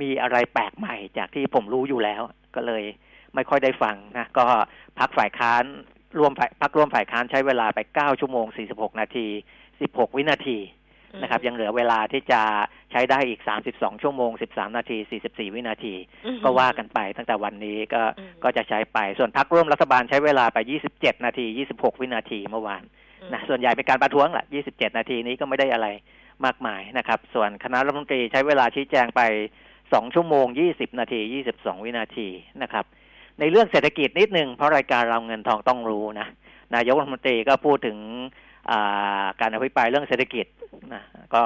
[0.00, 2.22] มีอะไรแปลกใหม่จากที่ผมรู้อยู่แล้ว
[2.56, 2.84] ก็เลย
[3.34, 4.44] ไม่ค่อยได้ฟังนะก็
[4.98, 5.64] พักฝ่ายค้าน
[6.18, 9.26] รวมฝ่ายพักร่วมฝ่ายค้านใช้เวลาไป9ชั่วโมง46นาที
[9.72, 10.58] 16วินาที
[11.22, 12.40] นะครับ ยังเหลือเวลาที่จะ
[12.90, 13.40] ใช้ได้อีก
[13.72, 15.94] 32ชั่วโมง13นาที44วินาที
[16.26, 20.58] อืมก็ว่ากันไปตั้งแต่วันนี้ก็อืมก็จะใช้ไปส่วนพักร่วมรัฐบาลใช้เวลาไป
[20.92, 22.82] 27นาที26วินาทีเมื่อวาน
[23.22, 25.88] อืมนะส่วนใหญ่เป็นการประท้วงแหละ27นาทีนี้ก็ไม่ได้อะไร
[26.44, 29.22] มากมายนะครับ ส่วนคณะรัฐมนตรีใช้เวลาชี้แจงไป
[29.94, 31.20] 2ชั่วโมง20นาที
[31.54, 32.28] 22วินาที
[32.62, 32.84] นะครับ
[33.40, 36.26] ในเรื่องเศรษฐกิจนิดนึงเพราะรายการเราเงินทองต้องรู้นะ
[36.74, 40.46] นายกรัฐมนตรีก็พูดถึงาการอภิปรายเรื่องเศรษฐกิจ
[40.92, 41.02] นะ
[41.34, 41.42] ก็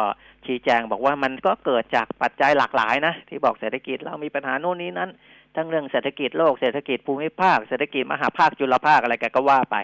[0.47, 5.11] ชี้แจงบอกว่ามันก็เกิดจากปัจจัยหลากหลายนะ ที่บอกเศรษฐกิจเรามีปัญหาโน่นนี้นั้น
[5.57, 9.77] ทั้งเรื่องเศรษฐกิจโลกเศรษฐกิจภูมิภาคเศรษฐกิจมหาภาคจุลภาคอะไรแกก็ว่าไป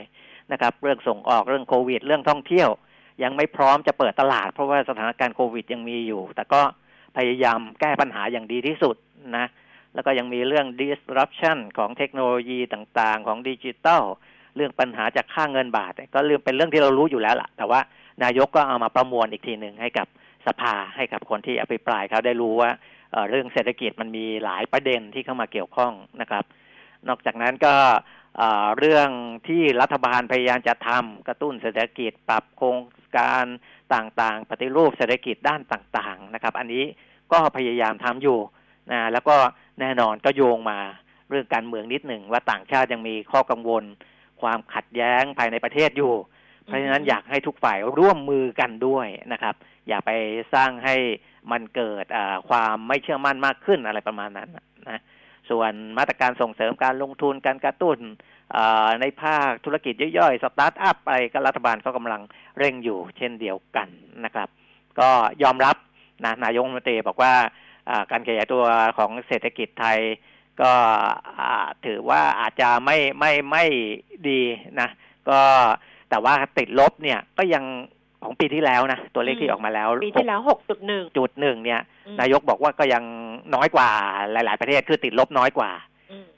[0.53, 2.69] นะครับ เรื่องส่งออกเรื่องโควิด เรื่องท่องเที่ยว
[3.23, 6.61] ยังไม่พร้อมจะเปิดตลาด เพราะว่าสถานการณ์โควิดยังมีอยู่ แต่ก็
[7.17, 8.97] พยายามแก้ปัญหาอย่างดีที่สุด
[9.37, 9.47] นะ
[9.95, 14.03] แล้วก็ยังมีเรื่อง disruption ของเทคโนโลยีต่างๆ ของดิจิทัล
[14.57, 17.81] เรื่องปัญหาจากค่าเงินบาท ก็เรื่องเป็นเรื่องที่เรารู้อยู่แล้วล่ะ แต่ว่า
[18.23, 20.07] นายกก็เอามาประมวลอีกทีหนึ่งให้กับ
[20.47, 22.71] สภาให้กับคนที่อภิปรายเขาได้รู้ว่า
[23.13, 26.45] เเรื่องเศรษฐกิจมันมีหลายประเด็นที่เข้ามาเกี่ยวข้องนะครับ
[27.09, 27.75] นอกจากนั้นก็
[28.79, 29.09] เรื่อง
[29.49, 32.79] ที่รัฐบาลพยายามจะทำกระตุ้นเศรษฐกิจปรับโครง
[33.19, 33.45] การ
[33.95, 36.85] ต่างๆ ปฏิรูปเศรษฐกิจด้านต่างๆนะครับ อันนี้
[37.33, 38.39] ก็พยายามทำอยู่
[38.93, 39.37] นะแล้วก็
[39.81, 40.79] แน่นอนก็โยงมา
[41.31, 43.85] เรื่องการเมืองนิดหนึ่งว่าต่างชาติยังมีข้อกังวล
[44.41, 46.15] ความขัดแย้งภายในประเทศอยู่
[46.65, 49.55] เพราะฉะนั้นอยากให้ทุกฝ่ายร่วมมือกันด้วยนะครับ
[49.89, 50.11] อย่าไป
[50.55, 50.97] สร้างให้
[51.53, 52.05] มันเกิด
[52.49, 55.01] ความไม่เชื่อมั่นมากขึ้นอะไรประมาณนั้นนะ
[55.51, 57.99] ส่วนมาตรการส่งเสริมการลงทุนการกระตุ้น
[59.01, 62.21] ในภาคธุรกิจย่อยๆ สตาร์ทอัพอะไรก็รัฐบาลก็กำลัง
[62.59, 63.89] เร่งอยู่เช่นเดียวกัน
[64.25, 64.49] นะครับ
[65.01, 65.11] ก็
[65.43, 65.77] ยอมรับ
[66.25, 67.35] นะนายกรัฐมนตรีบอกว่า
[68.11, 68.65] การขยายตัว
[68.99, 69.99] ของเศรษฐกิจไทย
[70.61, 70.73] ก็
[71.87, 73.65] ถือว่าอาจจะไม่ไม่ไม่
[74.29, 74.41] ดี
[74.81, 74.89] นะ
[75.29, 75.41] ก็
[76.11, 77.65] แต่ว่าติดลบเนี่ยก็ยัง
[78.23, 81.81] ของปีที่แล้วนะ ตัวเลขที่ออกมาแล้ว ปีที่แล้วหกจุดหนึ่งจุดหนึ่งเนี่ย
[82.21, 83.05] นายกบอกว่าก็ยัง
[83.55, 83.89] น้อยกว่า
[84.33, 85.71] หลาย ๆ ประเทศคือติดลบน้อยกว่า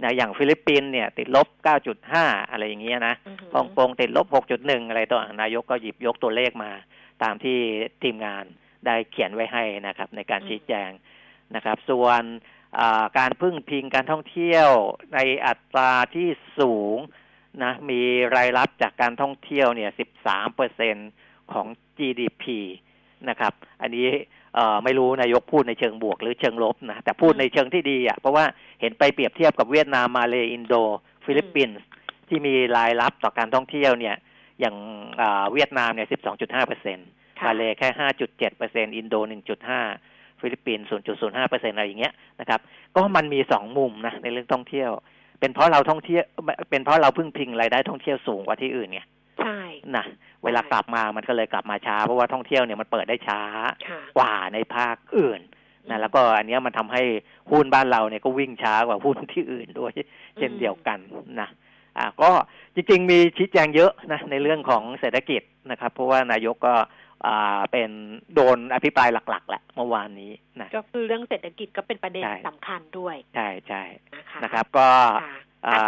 [0.02, 3.14] นะอย่างฟิลิปปินส์เนี่ยติดลบเก้าจุดห้าอะไรอย่างเงี้ยนะ
[3.54, 6.70] ฮ่องกงติดลบหกจุดหนึ่งอะไรตัวนายกก็หยิบยกตัวเลขมา
[7.22, 7.58] ตามที่
[8.02, 8.44] ทีมงาน
[8.86, 10.90] ได้เขียนไว้ให้นะครับ ในการชี้แจง
[11.54, 12.22] นะครับ ส่วน
[13.18, 14.68] การพึ่งพิงการท่องเที่ยว
[15.14, 16.96] ในอัตราที่สูง
[17.62, 18.00] นะมี
[18.36, 19.90] รายรับจากการท่องเที่ยวเนี่ย
[20.22, 20.96] 13เปอร์เซ็นต์
[21.52, 21.66] ของ
[21.98, 22.44] GDP
[23.28, 24.08] นะครับ อันนี้
[24.84, 28.44] ไม่รู้นายกพูดในเชิงบวกหรือเชิงลบนะแต่พูดในเชิงที่ดีอะเพราะว่า
[28.80, 30.74] เห็นไปเปรียบเทียบกับเวียดนามมาเลอินโด
[31.24, 31.78] ฟิลิปปินส์
[32.28, 34.16] ที่มีรายรับต่อการท่องเที่ยวเนี่ย
[34.60, 34.76] อย่าง
[35.52, 37.08] เวียดนามเนี่ย12.5เปอร์เซ็นต์
[37.46, 37.88] มาเลแค่
[38.18, 39.14] 5.7เปอร์เซ็นต์อินโด
[39.78, 42.60] 1.5ฟิลิปปินส์0.05เปอร์เซ็นต์อะไรอย่างเงี้ยนะครับ
[42.96, 44.90] ก็มันมีสองมุมนะในเรื่องท่องเที่ยว
[45.40, 46.24] เป็นเพราะเราท่องเที่ยว
[46.70, 49.00] เป็นเพราะเราพึ่งพิงรายได้ท่องเที่ยวสูงกว่าที่อื่นไง
[49.40, 49.60] ใช่
[49.96, 50.04] นะ
[50.46, 53.40] เวลากลับมามันก็เลยกลับมาช้า เพราะว่าท่องเที่ยวเนี่ยมันเปิดได้ช้า
[54.18, 55.40] กว่าในภาคอื่น
[55.90, 57.02] นะแล้วก็อันนี้มันทำให้
[57.50, 59.92] หุ้นบ้านเราเนี่ยก็วิ่งช้ากว่าหุ้นที่อื่นด้วย
[60.38, 60.98] เช่นเดียวกัน
[61.40, 61.48] นะ
[61.98, 62.30] อ่าก็
[62.74, 66.74] จริงๆมีชี้แจงเยอะนะในเรื่องของเศรษฐกิจนะครับ เพราะว่านายกก็
[67.26, 67.90] อ่าเป็น
[68.34, 73.82] โดนอภิปรายหลักๆแหละเมื่อวานนี้นะก็คือเรื่องเศรษฐกิจก็เป็นประเด็นสำคัญด้วย ใช่ใช่
[74.44, 74.88] นะครับ ก็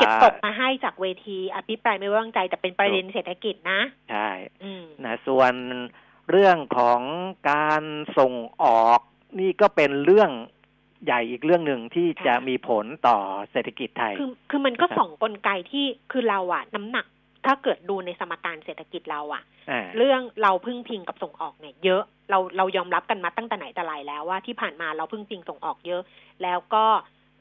[0.00, 4.30] เก็บตกมาให้จากเวทีอภิปรายไม่ไว้วางใจแต่เป็นประเด็นเศรษฐกิจนะ ใช่
[5.04, 5.52] นะส่วน
[6.30, 7.00] เรื่องของ
[7.50, 7.82] การ
[8.18, 9.00] ส่งออก
[9.40, 10.30] นี่ก็เป็นเรื่อง
[11.04, 13.18] ใหญ่อีกเรื่องหนึ่งที่จะมีผลต่อ
[13.50, 17.06] เศรษฐกิจไทย คือคือมันก็ส่องกลไกที่คือเราอะน้ำหนัก
[17.46, 19.42] ถ้าเกิดดูในสมการเศรษฐกิจเราอะ
[19.96, 26.02] เรื่องเราพึ่งพิงกับส่งออกเนี่ยเยอะเราเรายอมรับกันมาตั้งแต่ไหนแต่ไรแล้วว่าที่ผ่านมาเราพึ่งพิงส่งออกเยอะ
[26.42, 26.84] แล้วก็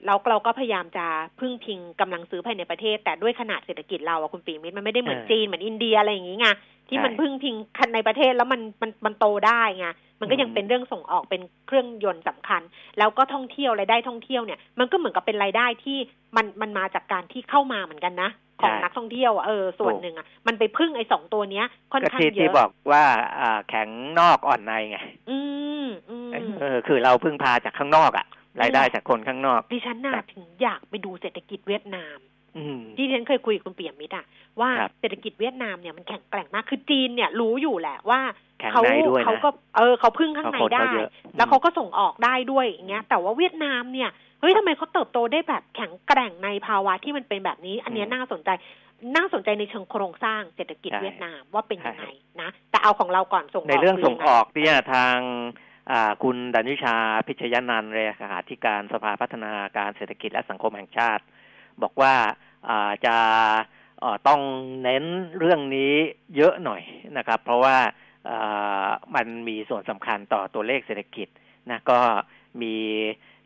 [0.06, 1.06] เราเราก็พยายามจะ
[1.40, 6.48] พึ่งพิงกำลังซื้อภายในประเทศ แต่ด้วยขนาดเศรษฐกิจเราอะคุณปีมิตรมันไม่ได้เหมือนจีนเหมือนอินเดียอะไรอย่างงี้ไง
[6.90, 7.56] ที่มันพึ่งพิง
[7.94, 9.88] ในประเทศแล้วมันมันมันโตได้ไง
[10.20, 12.62] มันก็ยังเป็นเรื่องส่งออกเป็นเครื่องยนต์สำคัญ
[12.98, 15.98] แล้วก็ท่องเที่ยวรายได้ท่องเที่ยวเนี่ยมันก็เหมือนกับเป็นรายได้ที่
[16.36, 18.30] มันมันมาจากการที่เข้ามาเหมือนกันนะ
[18.62, 23.04] ของนักท่องเที่ยวเออส่วนหนึ่งอะมันไปพึ่งไอ้สองตัวเนี้ย ค่อนข้างเยอะที่บอกว่า
[23.40, 24.98] อ่าแข็งนอกอ่อนในไง
[25.30, 25.38] อื
[25.84, 26.30] มอืม
[26.60, 28.26] เออคือเราพึ่งพาจากข้างนอกอะ
[28.62, 32.18] รายได้จากคนข้างนอก ดิฉันน่าถึงอยากไปดูเศรษฐกิจเวียดนาม
[32.98, 34.26] ที่ฉันเคยคุยกับคุณเปี่ยมมิตรอะ
[34.60, 38.22] ว่าเศรษฐกิจเวียดนามเนี่ยมันแข็งแกร่งมากคือจีนเนี่ยรู้อยู่แหละว่า
[38.72, 38.82] เขา
[39.26, 40.90] เขาก็เออเขาพึ่งข้างในได้
[41.38, 48.50] แล้วเขาก็ส่งออกได้ด้วยอย่างเงี้ย แต่ว่าเวียดนามเนี่ยเฮ้ยทำไมเขาเติบโตได้แบบแข็งแกร่งในภาวะที่มันเป็นแบบนี้ อันนี้น่าสนใจ
[49.16, 52.06] น่าสนใจในเชิงโครงสร้างเศรษฐกิจเวียดนามว่าเป็นยังไง
[52.42, 55.18] นะ แต่เอาของเราก่อนส่งออกในเรื่องส่งออกเนี่ยทาง
[56.24, 56.96] คุณดันิชา
[57.28, 61.24] พิชยนันท์เลขาธิการสภาพัฒนาการเศรษฐกิจและสังคมแห่งชาติ
[61.82, 62.16] บอกว่า
[63.06, 63.18] จะ
[64.28, 64.42] ต้อง
[64.84, 65.04] เน้น
[65.40, 65.94] เรื่องนี้
[66.36, 66.82] เยอะหน่อย
[67.18, 67.78] นะครับ เพราะว่า
[69.16, 71.28] มันมีส่วนสำคัญต่อตัวเลขเศรษฐกิจ
[71.70, 72.00] นะก็
[72.62, 72.76] มี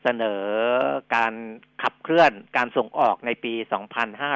[0.03, 0.43] เสนอ
[1.15, 1.33] การ
[1.81, 3.53] ขับเคลื่อนการส่งออกในปี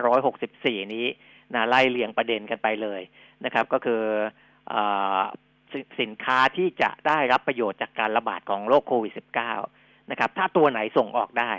[0.05, 1.07] 2564 นี้
[1.53, 3.01] นะไล่เลียงประเด็นกันไปเลย
[3.45, 4.01] นะครับ ก็คือ
[4.73, 4.75] อ
[6.01, 9.13] สินค้าที่จะได้รับประโยชน์จากการระบาดของโรคโควิด
[9.61, 11.51] -19 นะครับ ถ้าตัวไหนส่งออกได้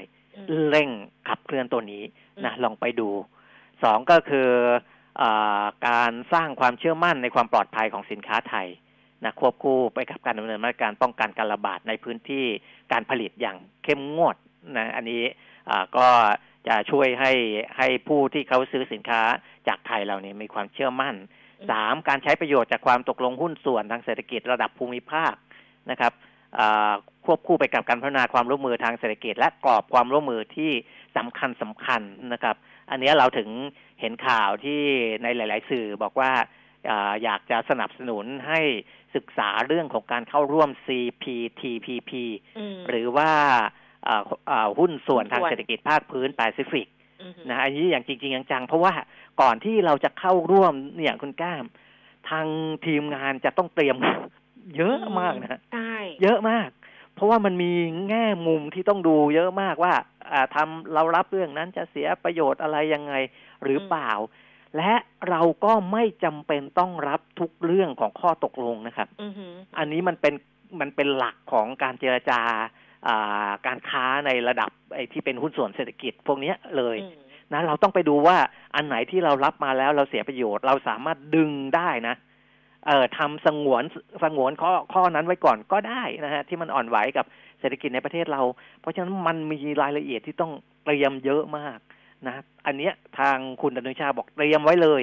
[0.70, 0.88] เร่ง
[1.28, 2.02] ขับเคลื่อนตัวนี้
[2.44, 3.08] นะลองไปดู
[3.82, 4.50] สองก็คือ
[5.20, 5.24] อ
[5.88, 8.68] การสร้างความเชื่อมั่นในความปลอดภัยของสินค้าไทย
[9.24, 12.44] นะควบคู่ไปกับการดำเนินมาตรการป้องกันการระบาดในพื้นที่
[12.92, 14.36] การผลิตอย่างเข้มงวด
[14.76, 15.22] นะอันนี้
[15.96, 16.08] ก็
[16.68, 17.32] จะช่วยให้
[17.76, 19.22] ให้ผู้ที่เขาซื้อสินค้า
[19.68, 21.14] จากไทยเราเนี่ยมีความเชื่อมั่น
[21.70, 25.34] สามการใช้ประโยชน์จากความตกลงหุ้นส่วนทางเศรษฐกิจระดับภูมิภาค
[25.90, 26.12] นะครับ
[27.24, 30.72] ควบคู่ไปกับการพัฒนาความร่วมมือทางเศรษฐกิจ และกรอบความร่วมมือที่
[31.16, 32.56] สำคัญสำคัญนะครับ
[32.90, 33.48] อันนี้เราถึง
[34.00, 34.80] เห็นข่าวที่
[35.22, 36.32] ในหลาย ๆ สื่อบอกว่า
[36.90, 38.60] อาอยากจะสนับสนุนให้
[39.14, 42.12] ศึกษาเรื่องของการเข้าร่วม CPTPP
[42.58, 43.30] อืมหรือว่า
[44.08, 46.86] อ่าอ่าหุ้นส่วนหุ้นส่วนทางเศรษฐกิจภาคพื้นแปซิฟิก
[47.22, 48.92] อือฮึนะอันนี้อย่างจริง ๆ จังๆ เพราะว่า
[49.40, 51.64] ก่อนที่เราจะเข้าร่วมเนี่ยคุณก้าม
[52.30, 52.46] ทาง
[52.86, 53.96] ทีมงานจะต้องเตรียม
[54.76, 56.68] เยอะมากนะฮะใช่เยอะมาก
[57.14, 57.72] เพราะว่ามันมี
[58.08, 59.94] แง่มุมที่ต้องดูเยอะมากว่า
[60.32, 63.14] อ่าทำเรารับเรื่องนั้นจะเสียประโยชน์อะไรยังไง
[63.64, 64.10] หรือเปล่า
[64.76, 64.92] และ
[65.30, 69.46] เราก็ไม่จำเป็นต้องรับทุกเรื่องของข้อตกลงนะครับอือฮึ
[69.78, 70.34] อันนี้มันเป็น
[70.80, 72.40] มันเป็นหลักของการเจรจา
[73.06, 78.36] อ่าการค้าในระดับไอ้ที่เป็นหุ้นส่วนเศรษฐกิจพวกเนี้ยเลยอืม นะเราต้องไปดูว่า
[78.74, 82.14] อันไหนที่เรารับมาแล้วเราเสียประโยชน์ เราสามารถดึงได้นะ
[82.86, 83.82] เอ่อทำสงวน
[84.22, 87.26] สงวนข้อข้อนั้นไว้ก่อนก็ได้นะฮะที่มันอ่อนไหวกับ
[87.60, 88.42] เศรษฐกิจในประเทศเรา
[88.80, 90.52] เพราะฉะนั้นมันมีรายละเอียดที่ต้อง
[90.84, 91.78] เตรียมเยอะมาก
[92.26, 92.34] นะ
[92.66, 95.02] อันเนี้ยทางคุณดนุชาบอกเตรียมไว้เลย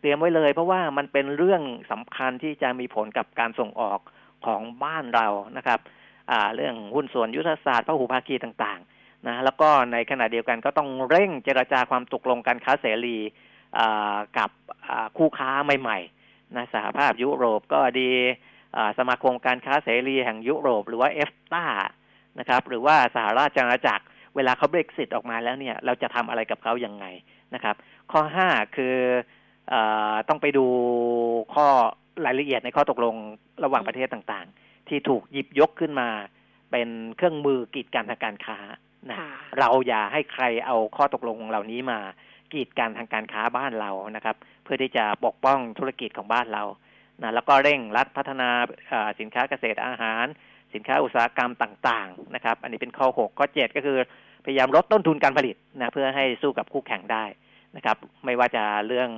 [0.00, 4.00] เตรียมไว้เลย เพราะว่ามันเป็นเรื่องสำคัญที่จะมีผลกับการส่งออก
[4.46, 5.26] ของบ้านเรา
[5.56, 5.78] นะครับ
[6.30, 8.93] อ่า เรื่องหุ้นส่วนยุทธศาสตร์พหุภาคีต่างๆ
[9.26, 13.16] นะแล้วก็ในขณะเดียวกันก็ต้องเร่งเจรจาความตกลงการค้าเสรี
[14.38, 14.50] กับ
[15.18, 18.10] คู่ค้าใหม่ๆนะสหภาพยุโรปก็ดี
[18.98, 21.64] สมาคมการค้าเสรีแห่งยุโรป หรือว่าเอฟตา
[22.38, 24.04] นะครับ หรือว่าสหราชอาณาจักร
[24.36, 27.06] เวลาเขาเบรกซิตออกมาแล้วเนี่ย เราจะทำอะไรกับเขาอยังไง
[27.54, 27.76] นะครับ
[28.12, 28.96] ข้อห้าคือ
[29.72, 29.74] อ
[30.28, 30.66] ต้องไปดู
[31.54, 31.66] ข้อ
[32.26, 33.16] รายละเอียดในข้อตกลง
[33.64, 36.08] ระหว่างประเทศต่างๆ ที่ถูกหยิบยกขึ้นมา
[36.70, 38.58] เป็นเครื่องมือกีดกันทางการค้า
[39.10, 41.98] นะค่ะเราอย่าให้ใครเอาข้อตกลงเหล่านี้มา
[42.52, 46.62] กีดกันทางการค้าบ้านเรานะครับ เพื่อที่จะปกป้องธุรกิจของบ้านเรา
[47.22, 48.48] นะแล้วก็เร่งรัดพัฒนา
[48.92, 50.26] อ่าสินค้าเกษตรอาหาร
[50.74, 53.98] สินค้าอุตสาหกรรมต่างๆนะครับ อันนี้เป็นข้อหกข้อเจ็ดก็คือ
[54.44, 57.24] พยายามลดต้นทุนการผลิตนะเพื่อให้สู้กับคู่แข่งได้
[57.76, 59.10] นะครับ ไม่ว่าจะเรื่อง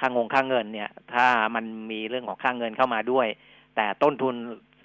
[0.00, 3.26] ค่างงค่าเงินเนี่ย ถ้ามันมีเรื่องของค่าเงินเข้ามาด้วย
[3.76, 4.34] แต่ต้นทุน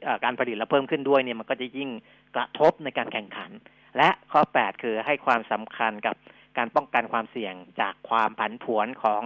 [0.03, 1.89] เอ่อการผลิตเราเพิ่มขึ้นด้วยเนี่ยมันก็จะยิ่ง
[2.35, 3.51] กระทบในการแข่งขัน
[3.97, 6.15] และข้อ 8 คือให้ความสำคัญกับ
[6.57, 9.21] การป้องกันความเสี่ยงจากความผันผวนของ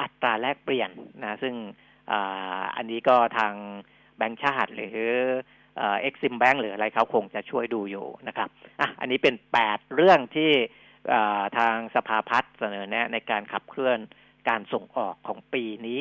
[0.00, 0.90] อัตราแลกเปลี่ยน
[1.24, 1.54] นะซึ่ง
[2.10, 2.14] อ,
[2.76, 3.54] อันนี้ก็ทาง
[4.16, 4.96] แบงก์ชาติหรือ
[6.00, 8.48] เอ็กซิมแบงหรืออะไรเขาคงจะช่วยดูอยู่นะครับ
[8.80, 10.50] อะอันนี้เป็น8เรื่องที่
[11.58, 13.98] ทางสภาพัฒน์เสนอแนะในการขับเคลื่อน
[14.48, 15.98] การส่งออกของปีนี้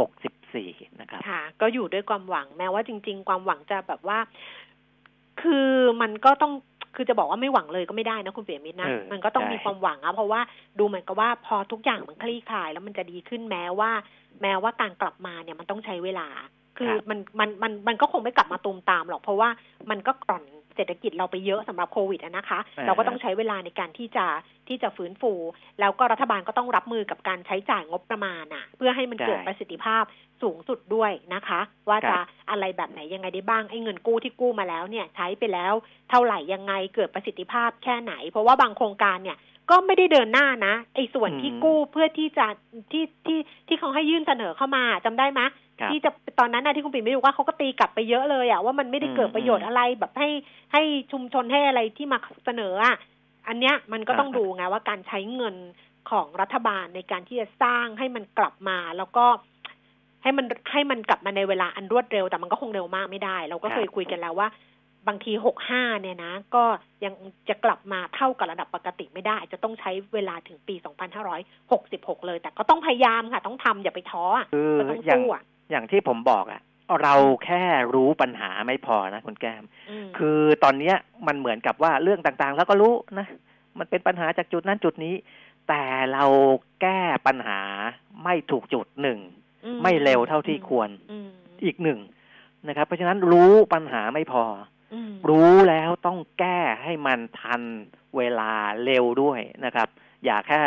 [0.00, 4.18] 2564 นะครับ ค่ะ ก็อยู่ด้วยความหวังแม้ว่าจริง ๆ ความหวังจะแบบว่า
[5.42, 5.68] คือ
[6.00, 6.52] มันก็ต้อง
[6.96, 10.40] คือจะบอกว่าไม่หวังเลยก็ไม่ได้นะคุณเปียมิตรนะเออมันก็ต้องใช่มีความหวังอะเพราะว่า
[10.78, 13.90] ดูเหมือนกับว่าพอทุกอย่างมันคลี่คลาย แล้วมันจะดีขึ้นแม้ว่า
[14.42, 16.28] แม้ว่าการกลับมาเนี่ยมันต้องใช้เวลา
[16.78, 19.48] คือมันมันมันมันก็คงไม่กลับมาตูมตามหรอกเพราะว่า
[19.90, 20.44] มันก็กร่อน
[20.78, 24.26] เศรษฐกิจเราไปเยอะสำหรับโควิดอะนะคะอ่าเราก็ต้องใช้เวลาในการที่จะ
[24.68, 25.32] ที่จะฟื้นฟู
[25.80, 30.04] แล้วก็รัฐบาลก็ต้องรับมือกับการใช้จ่ายงบประมาณอะเพื่อให้มันเกิดใช่ประสิทธิภาพ
[30.42, 35.74] สูงสุดด้วยนะคะ ว่าครัจะบอะไรแบบไหนยังไงได้บ้างไอ้เงินกู้ที่กู้มาแล้วเนี่ย ใช้ไปแล้ว
[36.10, 39.38] เท่าไหร่ยังไงเกิดประสิทธิภาพแค่ไหน เพราะว่าบางโครงการเนี่ย
[39.70, 42.46] ก็ไม่ได้เดินหน้านะไอ้ส่วนที่กู้เพื่อที่จะ
[42.92, 43.38] ที่ที่
[43.68, 45.52] ที่เขาให้ยื่นเสนอเข้ามาจำได้ไหมครับ
[45.90, 50.28] ที่จะตอนนั้นนะที่คุณปิ่นไม่รู้ว่าเขาก็ตีกลับไปเยอะเลยอะว่ามันไม่ได้เกิดประโยชน์อะไรแบบให้
[50.72, 52.96] ให้ชุมชนให้อะไรที่มาเสนออะ
[53.48, 55.56] อันเนี้ยมันก็ต้องอ่าดูไงว่าการใช้เงิน
[56.10, 59.26] ของรัฐบาลในการที่จะสร้างให้มันกลับมาแล้วก็
[60.22, 64.48] ให้มันให้มันกลับมาในเวลาอันรวดเร็ว แต่มันก็คงเร็วมากไม่ได้ เราก็เคยคุยกันแล้วว่า
[65.08, 66.64] บางทีหกห้าเนี่ยนะ ก็
[67.04, 67.12] ยัง
[67.48, 70.74] จะกลับมาเท่ากับระดับปกติไม่ได้ จะต้องใช้เวลาถึงปี
[71.50, 75.26] 2566เลย แต่ก็ต้องพยายามค่ะ ต้องทำอย่าไปท้ออะคือก็ต้องอย่างสู้
[75.68, 76.60] อะอย่างที่ผมบอกอะ
[77.02, 77.62] เราแค่
[77.94, 79.62] รู้ปัญหาไม่พอนะคุณแก้ม
[80.06, 83.26] มคือตอนเนี้ยมันเหมือนกับว่าเรื่องต่างๆ แล้วก็รู้นะ
[83.78, 85.14] มันเป็นปัญหาจากจุดนั้นจุดนี้
[85.68, 86.24] แต่เรา
[86.82, 87.60] แก้ปัญหา
[88.24, 89.18] ไม่ถูกจุดหนึ่ง
[89.82, 91.28] ไม่เร็วเท่าที่ควรอืม
[91.64, 91.98] อีกหนึ่ง
[92.68, 94.44] นะครับ เพราะฉะนั้นรู้ปัญหาไม่พอ
[94.94, 97.62] อืมรู้แล้วต้องแก้ให้มันทัน
[98.16, 98.52] เวลา
[98.84, 99.88] เร็วด้วยนะครับ
[100.24, 100.60] อย่าแค่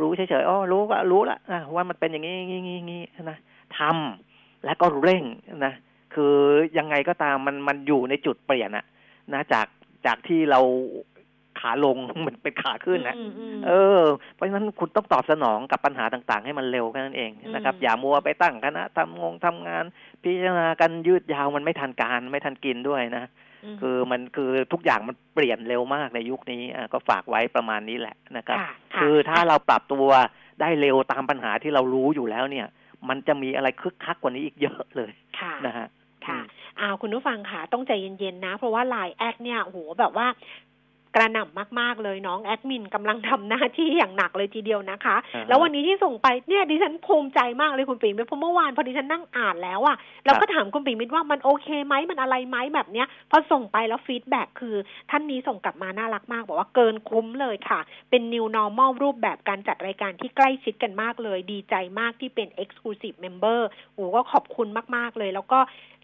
[0.00, 3.38] รู้เฉยๆอ๋อรู้ก็รู้ละอะว่ามันเป็นอย่างนี้งี้งี้งี้นะ
[3.78, 4.33] ทำ
[4.64, 5.24] แล้วก็เร่ง
[5.66, 5.74] นะ
[6.14, 6.34] คือ
[6.78, 8.84] ยังไงก็ตามมันมันอยู่ในจุดเปลี่ยนอะ
[9.34, 9.66] นะจาก
[10.06, 10.60] จากที่เรา
[11.60, 11.96] ขาลง
[12.26, 14.00] มันเป็นขาขึ้นนะอืมอืมเออ
[14.34, 19.84] เพราะฉะนั้นคุณต้องตอบสนองกับปัญหาต่างๆ ให้มันเร็วแค่นั้นเองนะครับอืมอย่ามัวไปตั้งคณะทำงงทำงาน
[20.22, 23.24] พิจารณากันยืดยาวมันไม่ทันการไม่ทันกินด้วยนะ
[23.74, 30.06] มคือมันคือทุกอย่างมันเปลี่ยนเร็วมากในยุคนี้อะก็ฝากไว้ประมาณนี้แหละนะครับค่ะะคือถ้าเราปรับตัว
[30.60, 32.66] ได้เร็วตามปัญหาที่เรารู้อยู่แล้วเนี่ย
[33.08, 35.86] มันจะมีอะไรคึกคักกว่านี้อีกเยอะเลยค่ะนะฮะ
[36.26, 36.44] ค่ะอืม
[36.80, 40.26] อ้าวคุณผู้ฟังค่ะ ต้องใจเย็นๆนะ เพราะว่าไลน์แอดเนี่ยโอ้โหแบบว่า
[41.14, 54.76] กระหน่ำมาก ๆ เลยน้องแอดมินกำลังทำหน้าที่อย่างหนักเลยทีเดียวนะคะอ่าฮะแล้ววันนี้ที่ส่งไปเนี่ยดิฉันภูมิใจมากเลยคุณปิ่มเพราะเมื่อวานพอดิฉันนั่งอ่านแล้วอะเราก็ถามคุณปิ่มมิตรว่ามันโอเคไหมมันอะไรไหมแบบเนี้ยพอส่งไปแล้ว feedback คือ
[55.10, 63.60] ท่านนี้ส่งกลับมาน่ารักมาก บอกว่าเกินคุ้มเลยค่ะ เป็น new normal รูปแบบการจัดรายการที่ใกล้ชิดกันมากเลย ดีใจมากที่เป็น exclusive member
[63.94, 65.58] โอ้ก็ขอบคุณมาก ๆ เลย แล้วก็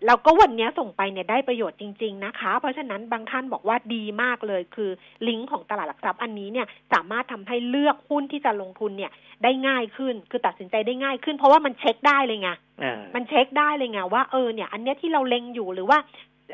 [0.06, 4.90] แล้วก็วันนี้ส่งไปเนี่ยได้ประโยชน์จริง ๆ นะคะ เพราะฉะนั้นบางท่านบอกว่าดีมากเลย คือ
[5.28, 15.98] ลิงก์ของตลาดหลักทรัพย์อันนี้เนี่ยสามารถทำให้เลือกหุ้นที่จะลงทุนเนี่ยได้ง่ายขึ้น คือตัดสินใจได้ง่ายขึ้น เพราะว่ามันเช็คได้เลยไงเออมันเช็คได้เลยไงว่าเออเนี่ย อันเนี้ยที่เราเล็งอยู่หรือว่า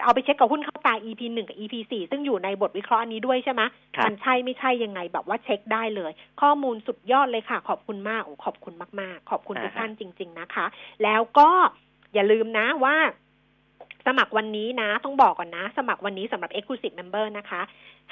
[0.04, 3.62] เอาไปเช็คกับหุ้นเข้าตา EP หนึ่งกับ EP สี่ซึ่งอยู่ในบทวิเคราะห์อันนี้ด้วยใช่ไหม
[3.96, 10.66] ครับมันใช่ไม่ใช่ยังไงแบบว่าเช็คได้เลย ข้อมูลสุดยอดเลยค่ะ ขอบคุณมากโอ้ขอบคุณมาก ๆ ขอบคุณทุกท่านจริง ๆ นะคะ
[11.04, 11.50] แล้วก็
[12.14, 12.96] อย่าลืมนะว่า
[14.06, 17.60] สมัครวันนี้นะ ต้องบอกก่อนนะ สมัครวันนี้สำหรับ Exclusive Member นะคะ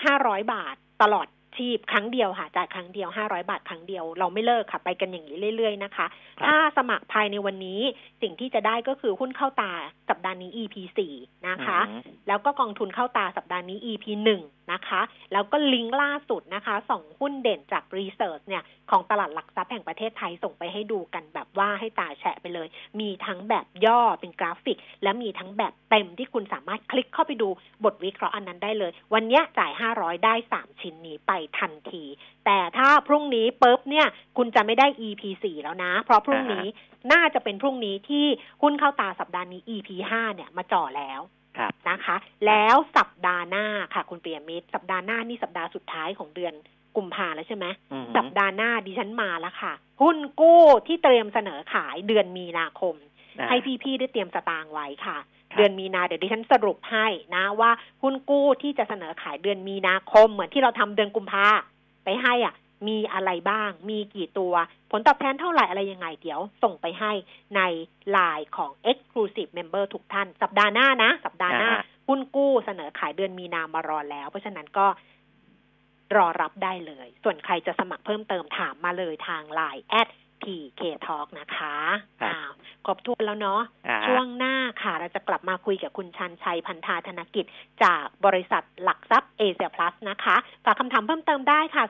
[0.01, 1.27] 500 บาทตลอด
[1.59, 6.07] ชีพครั้งเดียวค่ะจ่ายครั้งเดียว500บาทครั้งเดียวเราไม่เลิกค่ะ ไปกันอย่างนี้เรื่อยๆนะคะ
[6.39, 7.81] ครับถ้าสมัครภายในวันนี้
[8.23, 9.73] สิ่งที่จะได้ก็คือหุ้นเข้าตา
[10.09, 10.77] สัปดาห์นี้ EP
[11.13, 14.43] 4นะคะอืมแล้วก็กองทุนเข้าตาสัปดาห์นี้ EP หนึ่ง
[14.73, 15.01] นะคะ
[15.33, 22.69] แล้วก็ลิงก์ล่าสุดนะคะสองหุ้นเด่นจากรีเสิร์ชเนี่ยของตลาดหลักทรัพย์แห่งประเทศไทยส่งไปให้ดูกันแบบว่าให้ตาแฉะไปเลย
[23.01, 27.49] มีทั้งแบบย่อเป็นกราฟิก และมีทั้งแบบเต็มที่คุณสามารถคลิกเข้าไปดู
[27.85, 32.05] บทวิเคราะห์อันนั้นได้เลย วันเนี้ยจ่าย 500 ได้ 3 ชิ้นนี้ไปทันที
[32.47, 36.67] แต่ถ้าพรุ่งนี้ปุ๊บเนี่ยคุณจะไม่ได้ EP 4แล้วนะ เพราะพรุ่งนี้
[37.13, 38.27] น่าจะเป็นพรุ่งนี้ที่
[38.63, 41.21] หุ้นเข้าตาสัปดาห์นี้ EP 5เนี่ยมาจ่อแล้ว
[41.59, 42.17] ครับนะคะ
[42.47, 46.55] แล้วสัปดาห์หน้าค่ะ คุณเปียมิตรสัปดาห์หน้านี่สัปดาห์สุดท้ายของเดือน
[46.97, 49.73] กุมภาแล้วใช่ไหมอืมสัปดาห์หน้าดิฉันมาแล้วค่ะ
[50.03, 52.95] หุ้นกู้ที่เตรียมเสนอขายเดือนมีนาคม
[53.39, 57.71] อ่าให้พี่ๆได้เตรียมสตางค์ไว้ค่ะครับ เดือนมีนาเดี๋ยวดิฉันสรุปให้นะว่า
[58.03, 61.47] หุ้นกู้ที่จะเสนอขายเดือนมีนาคม เหมือนที่เราทำเดือนกุมภา
[62.05, 62.55] ไปให้อะ
[62.89, 64.55] มีอะไรบ้าง มีกี่ตัว
[64.91, 67.13] ผลตอบแทนเท่าไหร่อะไรยังไงเดี๋ยว ส่งไปให้
[67.57, 67.61] ใน
[68.11, 74.87] ไลน์ของ Exclusive Member ทุกท่าน สัปดาห์หน้านะ สัปดาห์หน้าอ่าฮะหุ้นกู้เสนอขายเดือนมีนามารอแล้ว เพราะฉะนั้นก็
[76.17, 80.09] รอรับได้เลย ส่วนใครจะสมัครเพิ่มเติมถามมาเลยทางไลน์แอด
[80.43, 81.77] PK Talk นะคะ
[82.21, 82.53] ครับอ้าว
[82.87, 87.45] ครบถ้วนแล้วเนาะอ่าช่วงหน้าค่ะ เราจะกลับมาคุยกับคุณชันชัยพันธาธนกิจ
[87.83, 91.83] จากบริษัทหลักทรัพย์เอเชียพลัสนะคะ ฝากคำถามเพิ่มเติมได้ค่ะ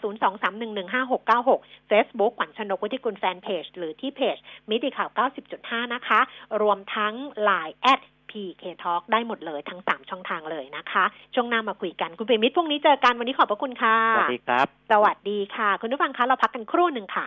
[0.72, 4.36] 023115696 Facebook ขวัญชนกวุฒิกุลแฟนเพจ หรือที่เพจ
[4.70, 5.10] มิติข่าว
[5.52, 6.20] 90.5 นะคะ
[6.62, 7.14] รวมทั้ง
[7.48, 17.26] Line แอด PK Talk ได้หมดเลยทั้ง 3 ช่องทางเลยนะคะ ช่วงหน้ามาคุยกันคุณเปรมิตรพรุ่งนี้เจอกันวันนี้ขอบพระคุณค่ะ สวัสดีครับ สวัสดีค่ะ คุณผู้ฟังคะเราพักกันครู่หนึ่งค่ะ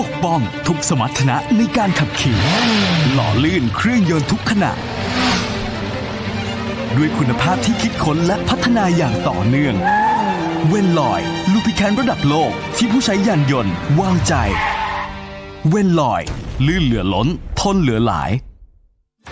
[0.00, 2.38] ปกป้องทุกสมรรถนะในการขับขี่
[3.12, 4.72] หล่อลื่นเครื่องยนต์ทุกขณะ
[6.96, 9.74] ด้วยคุณภาพที่คิดค้นและพัฒนาอย่างต่อเนื่อง
[10.68, 11.20] เวนลอย
[11.52, 14.34] ลูพิแคนระดับโลกที่ผู้ใช้ยานยนต์วางใจ
[15.68, 16.22] เวนลอย
[16.66, 17.28] ลื่นเหลือล้น
[17.60, 18.30] ทนเหลือหลาย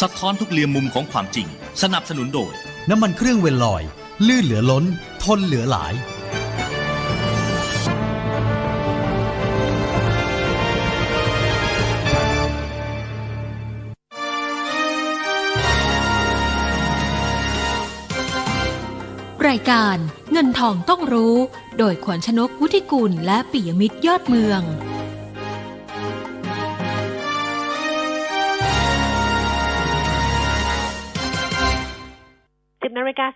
[0.00, 1.46] สะท้อนทุกเรียมมุมของความจริง
[1.82, 2.52] สนับสนุนโดย
[2.90, 3.82] น้ำมันเครื่องเวนลอย
[4.26, 4.84] ลื่นเหลือล้น
[5.24, 5.94] ทนเหลือหลาย
[19.48, 19.96] รายการ
[20.32, 21.36] เงินทองต้องรู้
[21.78, 24.62] โดยขวัญชนกวุฒิกุลและปิยมิตรยอดเมือง
[32.98, 33.26] นาฬิกา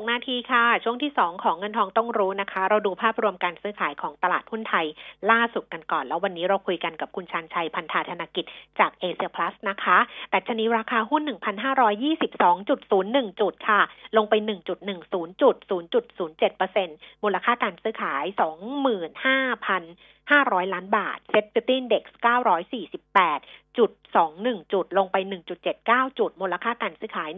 [0.00, 4.86] 46 นาทีค่ะ ช่วงที่ 2 ของเงินทองต้องรู้นะคะ เราดูภาพรวมการซื้อขายของตลาดหุ้นไทย
[5.30, 8.44] ล่าสุดกันก่อน แล้ววันนี้เราคุยกันกับคุณชาญชัยพันธาธนากิจ
[8.80, 9.98] จากเอเชียพลัสนะคะ
[10.30, 13.80] ดัชนีราคาหุ้น 1,522.01 จุดค่ะ
[14.16, 18.24] ลงไป 1.10จุด0.07%มูลค่าการซื้อขาย
[19.22, 22.02] 25,000 500 ล้านบาท SET Index
[22.90, 23.90] 948จุด
[24.30, 25.16] 21 จุดลงไป
[25.68, 27.30] 1.79 จุด มูลค่าการซื้อขาย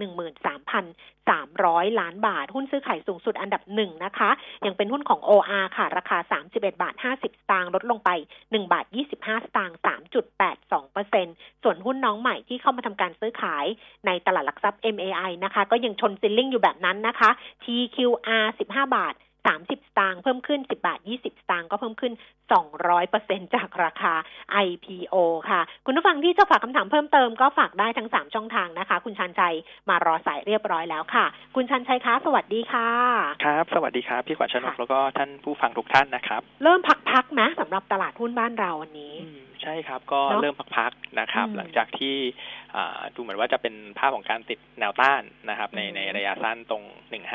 [0.77, 4.31] 13,300 ล้านบาท หุ้นซื้อขายสูงสุดอันดับหนึ่งนะคะ
[4.67, 8.11] ยังเป็นหุ้นของ OR ค่ะ ราคา 31 บาท 50 สตางค์ลดลงไป
[8.43, 8.85] 1 บาท
[9.17, 9.79] 25 สตางค์
[10.65, 13.67] 3.82%ส่วนหุ้นน้องใหม่ที่เข้ามาทำการซื้อขาย
[14.07, 17.31] ในตลาดหลักทรัพย์ MAI นะคะ ก็ยังชนซิลลิ่งอยู่แบบนั้นนะคะ
[17.65, 19.15] TQR 15 บาท
[19.47, 22.13] 30สตางค์เพิ่มขึ้น10บาท20สตางค์ก็เพิ่มขึ้น
[22.83, 24.15] 200%จากราคา
[24.67, 25.15] IPO
[25.51, 29.55] ค่ะ คุณผู้ฟังที่จะฝากคำถามเพิ่มเติมก็ฝากได้ทั้ง3ช่องทางนะคะ คุณชันชัย
[29.89, 31.25] มารอสายเรียบร้อยแล้วค่ะ
[31.57, 32.89] คุณชันชัยคะสวัสดีค่ะ
[33.45, 36.81] ครับ สวัสดีครับ พี่ขวัญชนกค่ะแล้วก็ท่านผู้ฟังทุกท่านนะครับ เริ่ม
[37.11, 42.17] พักๆนะสำหรับตลาดหุ้นบ้านเราวันนี้อืม ใช่ครับก็เนอะเริ่มพักๆนะครับอืมหลังจากที่
[42.77, 46.83] อ่าดูเหมือนว่าจะเป็นภาพของการติดแนวต้านนะครับ ในอืมในระยะสั้นตรง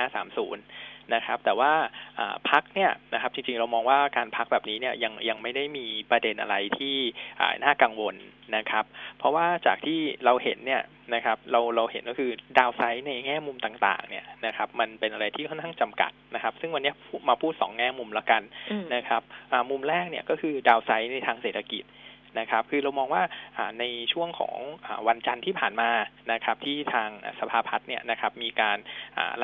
[0.09, 1.71] 1530นะครับ แต่ว่า
[2.19, 6.95] อ่าพักเนี่ยนะครับ จริงๆเรามองว่าการพักแบบนี้เนี่ยยังยังไม่ได้มีประเด็นอะไรที่
[7.39, 8.15] อ่าน่ากังวล
[8.55, 8.85] นะครับ
[9.17, 10.81] เพราะว่าจากที่เราเห็นเนี่ย
[11.13, 19.21] นะครับ เราเราเห็นก็คือดาวไซด์ในแง่มุมต่างๆ เนี่ยนะครับ มันเป็นอะไรที่ค่อนข้างจำกัดนะครับ ซึ่งวันนี้พูดมาพูดสองแง่มุมละกันอืมนะครับ
[19.51, 21.83] อ่ามุมแรกเนี่ยก็คือดาวไซด์ในทางเศรษฐกิจ
[22.39, 23.23] นะครับ คือเรามองว่า
[23.79, 24.57] ในช่วงของ
[25.07, 25.89] วันจันทร์ที่ผ่านมา
[26.31, 27.09] นะครับ ที่ทาง
[27.39, 28.77] สภาพัฒน์เนี่ยนะครับ มีการ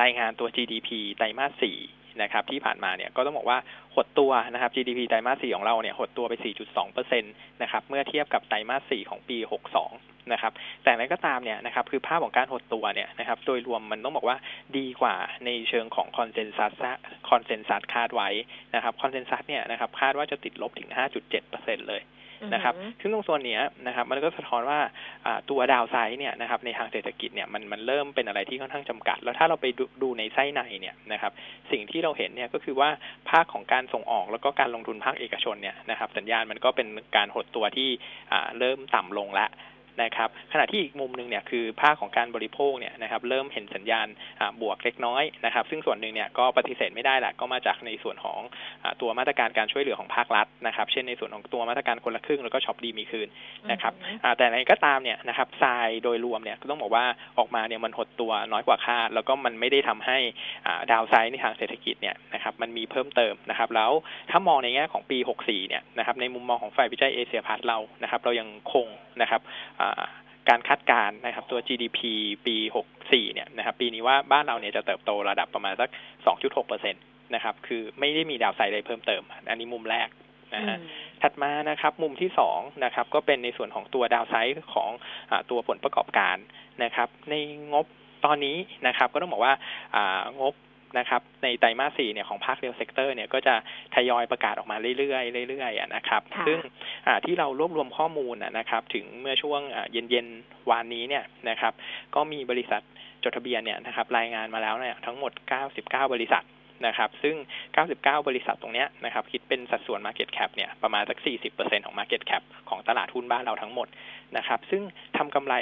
[0.02, 1.78] รายงานตัว GDP ไตรมาสสี่
[2.22, 3.58] นะครับที่ผ่านมาเนี่ยก็ต้องบอกว่า
[3.94, 6.34] หดตัวนะครับ GDP ไตรมาสสี่ของเราเนี่ยหดตัวไป
[6.64, 7.28] 4.2เปอร์เซ็นต์
[7.62, 9.38] นะครับเมื่อเทียบกับไตรมาสสี่ของปี
[9.84, 14.36] 62 นะครับ แต่อะไรก็ตามเนี่ยนะครับคือภาพของการหดตัวเนี่ยนะครับโดยรวมมันต้องบอกว่า
[14.78, 16.72] ดีกว่าในเชิงของ consensus
[17.28, 18.28] consensus คาดไว้
[18.74, 22.02] นะครับ consensus เนี่ยนะครับคาดว่าจะติดลบถึง 5.7เปอร์เซ็นต์เลย
[22.54, 24.78] นะครับ ซึ่งตรงส่วนนี้นะครับ มันก็สะท้อนว่า
[25.50, 31.32] ตัวดาวไซด์เนี่ยนะครับในทางเศรษฐกิจเนี่ยมันมันเริ่มเป็นอะไรที่ค่อนข้างจำกัด แล้วถ้าเราไปดูดูในไส้ในเนี่ยนะครับ
[31.72, 32.88] สิ่งที่เราเห็นเนี่ยก็คือว่า
[33.30, 37.88] ภาคของการส่งออกแล้วก็การลงทุนภาคเอกชนเนี่ยนะครับ สัญญาณมันก็เป็นการหดตัวที่
[38.58, 39.50] เริ่มต่ำลงแล้ว
[40.02, 44.06] นะครับขณะที่อีกมุมหนึ่งเนี่ยคือภาคของการบริโภคเนี่ยนะครับเริ่มเห็นสัญญาณ
[44.40, 48.40] อ่าบวกเล็กน้อยนะครับ ซึ่งส่วนหนึ่งเนี่ยก็ปฏิเสธไม่ได้แหละก็มาจากในส่วนของ
[48.82, 53.28] อ่าตัวมาตรการการช่วยเหลือของภาครัฐนะครับ เช่นในส่วนของตัวมาตรการคนละครึ่งแล้วก็ช็อปดีมีคืน
[53.70, 57.04] นะครับอือฮึอ่าแต่อะไรก็ตามเนี่ยนะครับทรายโดยรวมเนี่ยก็ต้องบอกว่า
[57.38, 60.18] ออกมาเนี่ยมันหดตัวน้อยกว่าคาด แล้วก็มันไม่ได้ทำให้
[60.66, 63.90] อ่า downside ในทางเศรษฐกิจเนี่ยนะครับมันมีเพิ่มเติมนะครับ แล้ว
[64.30, 68.86] ถ้ามองในแง่ของปี 64 เนี่ยนะครับในมุมมองของฝ่ายวิจัยเอเชียพลัสเรานะครับ เรายังคง
[69.22, 69.40] นะครับ
[69.80, 69.85] อ่า
[70.48, 72.00] การคาดการณ์นะครับตัว GDP
[72.46, 72.56] ปี
[72.94, 75.88] 64 เนี่ยนะครับปีนี้ว่าบ้านเราเนี่ยจะเติบโตระดับประมาณสัก
[76.28, 76.98] 2.6เปอร์เซ็นต์
[77.34, 80.08] นะครับคือไม่ได้มี downside อะไรเพิ่มเติม อันนี้มุมแรก
[80.54, 80.88] นะฮะอืม
[81.22, 84.90] ถัดมานะครับมุมที่สองนะครับก็เป็นในส่วนของตัว downside ของ
[85.30, 86.36] อาตัวผลประกอบการ
[86.84, 87.34] นะครับใน
[87.72, 87.86] งบ
[88.24, 88.56] ตอนนี้
[88.86, 89.54] นะครับก็ต้องบอกว่า
[89.96, 90.54] อ่างบ
[90.98, 93.54] นะครับในไตรมาสสี่เนี่ยของภาค real sector เนี่ยก็จะ
[93.94, 96.58] ทยอยประกาศออกมาเรื่อยๆเรื่อยๆอะนะครับค่ะซึ่ง
[97.06, 101.72] อ่าที่เรารวบรวมข้อมูลนะนะครับ ถึงเมื่อช่วงอ่าเย็นๆวานนี้เนี่ยนะครับ
[102.14, 102.82] ก็มีบริษัท
[103.24, 105.32] จดทะเบียนเนี่ยนะครับรายงานมาแล้วเนี่ยทั้งหมด
[105.72, 106.44] 99 บริษัท
[106.86, 107.36] นะครับ ซึ่ง
[107.80, 111.18] 99 บริษัทตรงเนี้ยนะครับ คิดเป็นสัดส่วน Market Cap เนี่ยประมาณสัก
[111.52, 113.88] 40%ของ Market Cap ของตลาดหุ้นบ้านเราทั้งหมด
[114.36, 114.82] นะครับ ซึ่ง
[115.16, 115.54] ทำกำไร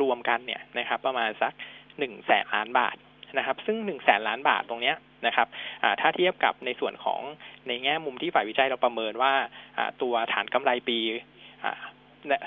[0.00, 1.52] รวมกันเนี่ยนะครับ ประมาณสัก
[1.88, 2.96] 1 แสนล้านบาท
[3.38, 5.48] นะครับ ซึ่ง1แสนล้านบาทตรงเนี้ยนะครับ
[6.00, 7.20] ถ้าเทียบกับในส่วนของ
[7.68, 9.32] ในแง่มุมที่ฝ่ายวิจัยเราประเมินว่า
[10.02, 10.98] ตัวฐานกำไรปี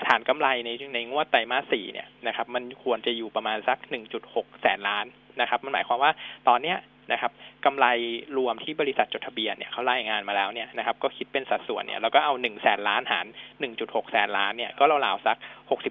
[0.08, 3.78] ฐานกำไรในในงวดไตรมาสสี่เนี่ยนะครับ มันควรจะอยู่ประมาณสัก
[4.20, 5.06] 1.6แสนล้าน
[5.40, 6.10] นะครับ มันหมายความว่า
[6.48, 6.78] ตอนเนี้ย
[7.12, 7.32] นะครับ
[7.64, 7.86] กำไร
[8.38, 13.26] รวมที่บริษัทจดทะเบียนเนี่ยเขารายงานมาแล้วเนี่ยนะครับ ก็คิดเป็นสัดส่วนเนี่ยเราก็เอา1แสนล้านหาร
[13.68, 15.36] 1.6แสนล้านเนี่ยก็ราวๆสัก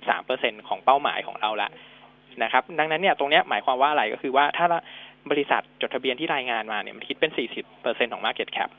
[0.08, 1.70] 63%ของเป้าหมายของเราละ
[2.44, 4.66] นะครับ ดังนั้นเนี่ยตรงนี้หมายความว่าอะไรก็คือว่าถ้า
[5.32, 7.32] บริษัทจดทะเบียนที่รายงานมาเนี่ยมันคิดเป็น
[7.72, 8.70] 40%ของ Market Cap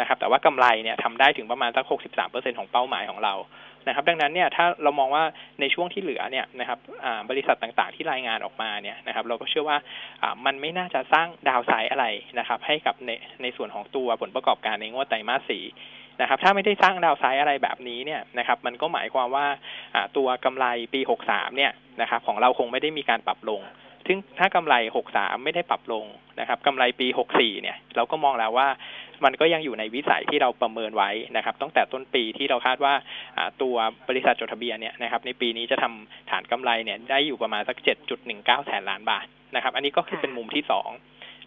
[0.00, 1.84] นะครับ แต่ว่ากำไรเนี่ยทำได้ถึงประมาณสัก
[2.22, 3.34] 63%ของเป้าหมายของเรา
[3.88, 5.24] นะครับ ดังนั้นเนี่ยถ้าเรามองว่า
[5.60, 6.78] ในช่วงที่เหลือเนี่ยนะครับ
[7.30, 9.78] บริษัทต่างๆที่รายงานออกมาเนี่ยนะครับ เราก็เชื่อว่า
[10.46, 12.06] มันไม่น่าจะสร้างดาวไซด์อะไร
[12.38, 13.10] นะครับ ให้กับใน
[13.42, 15.62] ในส่วนของตัวผลประกอบการในงวดไตรมาสสี่
[16.20, 19.46] นะครับถ้าไม่ได้สร้างดาวไซด์อะไรแบบนี้เนี่ยนะครับมันก็หมายความว่า
[20.16, 23.60] ตัวกำไรปี 63 เนี่ยนะครับของเราคงไม่ได้มีการปรับลง
[24.06, 24.74] ซึ่งถ้ากำไร
[25.10, 26.04] 63 ไม่ได้ปรับลง
[26.40, 28.68] นะครับกำไรปี 64 เนี่ยเราก็มองแล้วว่า
[29.24, 32.94] มันก็ยังอยู่ในวิสัยที่เราประเมินไว้นะครับตั้งแต่ต้นปีที่เราคาดว่า
[33.62, 33.74] ตัว
[34.08, 37.76] บริษัทจดทะเบียนเนี่ยนะครับในปีนี้จะทำฐานกำไรเนี่ยได้อยู่ประมาณสัก
[38.22, 40.90] 7.19 แสนล้านบาทนะครับ อันนี้ก็คือเป็นมุมที่สอง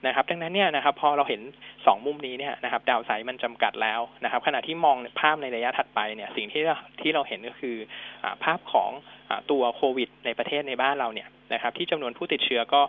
[0.05, 1.41] นะครับ ดังนั้นเนี่ยนะครับ พอเราเห็น
[1.85, 7.75] สองมุมนี้เนี่ยนะครับ ดาวไซด์มันจำกัดแล้วนะครับ ขณะที่มองภาพในระยะถัดไปเนี่ย สิ่งที่เราที่เราเห็นก็คือ
[8.23, 8.91] อาภาพของ
[9.29, 12.81] อาตัวโควิด ในประเทศในบ้านเราเนี่ยนะครับ ที่จำนวนผู้ติดเชื้อก็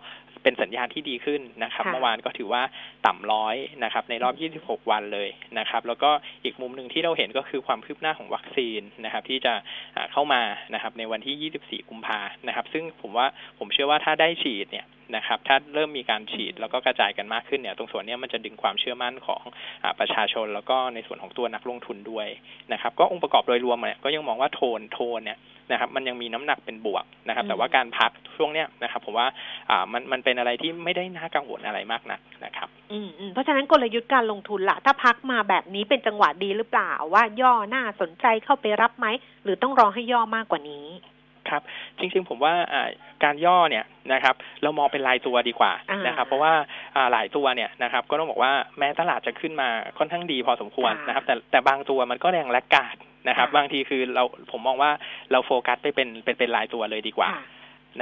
[0.42, 2.62] เป็นสัญญาณที่ดีขึ้นนะครับค่ะเมื่อวานก็ถือว่า
[3.06, 4.34] ต่ำร้อยนะครับ ในรอบ
[4.66, 5.28] 26 วันเลย
[5.58, 6.10] นะครับ แล้วก็
[6.44, 9.52] อีกมุมหนึ่งที่เราเห็นก็คือความคืบหน้าของวัคซีนนะครับ ที่จะ
[9.96, 10.42] อ่าเข้ามา
[10.74, 13.26] นะครับ ในวันที่ 24 กุมภานะครับ ซึ่งผมว่า
[13.58, 14.86] ผมเชื่อว่าถ้าได้ฉีดเนี่ย
[15.16, 19.42] นะครับถ้าเริ่มมีการฉีดแล้วก็กระจายกันมากขึ้นเนี่ยตรงส่วนเนี้ยมันจะดึงความเชื่อมั่นของ
[19.84, 22.26] อาประชาชน แล้วก็ในส่วนของตัวนักลงทุนด้วย
[22.72, 25.38] นะครับก็องค์ประกอบโดยรวมเนี่ยก็ยังมองว่าโทนโทนเนี่ย
[25.70, 29.26] นะครับมันยังมีน้ำหนักเป็นบวกนะครับอืมแต่ว่าการพักช่วงเนี้ยนะครับผมว่า
[29.70, 39.06] อ่ามันมันเป็นอะไรที่ไม่ได้น่ากังวลอะไรมากนักนะครับอืมอืมเพราะฉะนั้นกลยุทธ์การลงทุนล่ะ ถ้าพักมาแบบนี้เป็นจังหวะดีหรือเปล่าว่าย่อน่าสนใจเข้าไปรับไหม
[39.44, 40.86] หรือต้องรอให้ย่อมากกว่านี้
[41.50, 41.62] ครับ
[41.98, 42.88] จริงๆผมว่าอ่า
[43.24, 46.52] การย่อเนี่ยนะครับเรามองเป็นรายตัวดีกว่าอ่านนะครับเพราะว่า
[46.96, 49.68] อ่าหลายตัวเนี่ยนะครับก็ต้องบอกว่าแม้ตลาดจะขึ้นมา
[49.98, 52.96] ค่อนข้างดีพอสมควรค่ะนะครับแต่แต่บางตัวมันก็แรงและกาด
[53.28, 54.90] นะครับค่ะบางทีคือเราผมมองว่า
[55.32, 57.44] เราโฟกัสไปเป็นเป็นเป็นรายตัวเลยดีกว่าค่ะ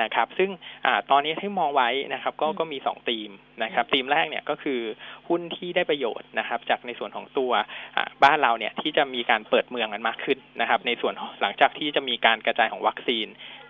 [0.02, 0.50] นะครับซึ่ง
[0.86, 3.30] อาตอนนี้ให้มองไว้นะครับก็อืมก็มีสองธีม
[3.62, 4.80] นะครับธีมแรกเนี่ยก็คือ
[5.28, 7.52] หุ้นที่ได้ประโยชน์นะครับ จากในส่วนของตัว
[7.96, 13.26] อ่าบ้านเราเนี่ยที่จะมีการเปิดเมืองกันมากขึ้นนะครับ ในส่วนของหลังจากที่จะมีการกระจายของวัคซีน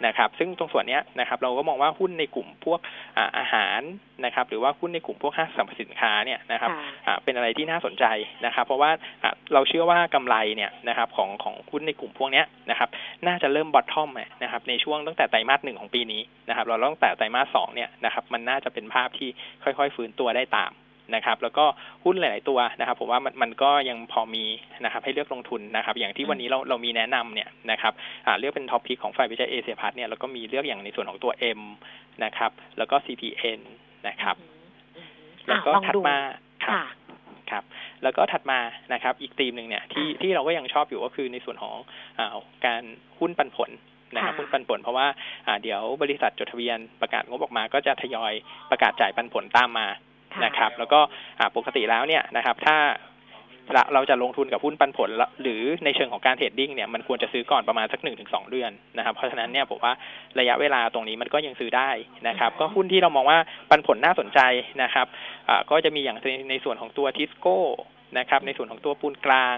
[0.06, 2.80] นะครับ ซึ่งตรงส่วนเนี้ยนะครับ เราก็มองว่าหุ้นในกลุ่มพวก
[3.16, 3.80] อ่าอาหาร
[4.24, 8.04] นะครับ หรือว่าหุ้นในกลุ่มพวกห้างสรรพสินค้าเนี่ยนะครับค่ะอ่าเป็นอะไรที่น่าสนใจ
[8.46, 8.90] นะครับ เพราะว่า
[9.22, 12.88] อ่าเราเชื่อว่ากำไรเนี่ยนะครับของของหุ้นในกลุ่มพวกเนี้ยนะครับ
[13.26, 14.10] น่าจะเริ่มบอททอม
[14.42, 19.28] นะครับ ในช่วงตั้งแต่ไตรมาสหนึ่งของปีนี้นะครับ เราตั้งแต่ไตรมาสสองเนี่ยนะครับ มันน่าจะเป็นภาพที่
[19.62, 20.72] ค่อยๆ ฟื้นตัวได้ตาม
[21.14, 21.64] นะครับ แล้วก็
[22.04, 24.44] หุ้นหลาย ๆ ตัวนะครับ ผมว่ามันมันก็ยังพอมี
[24.84, 27.92] นะครับ ให้เลือกลงทุนนะครับ อย่างที่วันนี้เราเรามีแนะนำเนี่ยนะครับ
[28.26, 31.60] อ่าเลือกเป็น top pick ของฝ่ายวิจัยเอเชียพลัสเนี่ยแล้วก็มีเลือกอย่างในส่วนของตัว M
[32.24, 33.60] นะครับ แล้วก็ CPN
[34.08, 35.10] นะครับอืม
[35.46, 36.18] แล้วก็อะลองถัดดูมา
[36.64, 36.84] ครับค่ะ
[37.50, 37.64] ครับ
[38.02, 38.58] แล้วก็ถัดมา
[38.92, 41.76] นะครับอีกธีมหนึ่งเนี่ยที่อ่าที่เราก็ยังชอบอยู่ก็คือในส่วนของ
[42.18, 42.26] อา
[42.64, 42.82] การ
[43.18, 43.70] หุ้นปันผล
[44.14, 45.06] นะครับค่ะหุ้นปันผลเพราะว่า
[45.46, 48.32] อ่าเดี๋ยวบริษัทจดทะเบียนประกาศงบออกมาก็จะทยอย
[48.70, 50.13] ประกาศจ่ายปันผลตามมาค่ะ
[50.44, 51.00] นะครับ แล้วก็
[51.38, 52.76] อ่าปกติแล้วเนี่ยนะครับ ถ้า
[53.72, 59.92] เราเราจะลงทุนกับหุ้นปันผลละหรือในเชิงของการ trading เนี่ยมันควรจะซื้อก่อนประมาณสักหนึ่งถึงสองเดือนนะครับเพราะฉะนั้นเนี่ยผมว่า
[60.38, 61.90] ระยะเวลาตรงนี้มันก็ยังซื้อได้
[62.28, 63.38] นะครับ ก็หุ้นที่เรามองว่า
[63.70, 64.40] ปันผลน่าสนใจ
[64.82, 65.06] นะครับ
[65.48, 67.60] อ่าก็จะมีอย่างในในส่วนของตัวทิสโก้
[68.18, 69.56] นะครับ ในส่วนของตัวปูนกลาง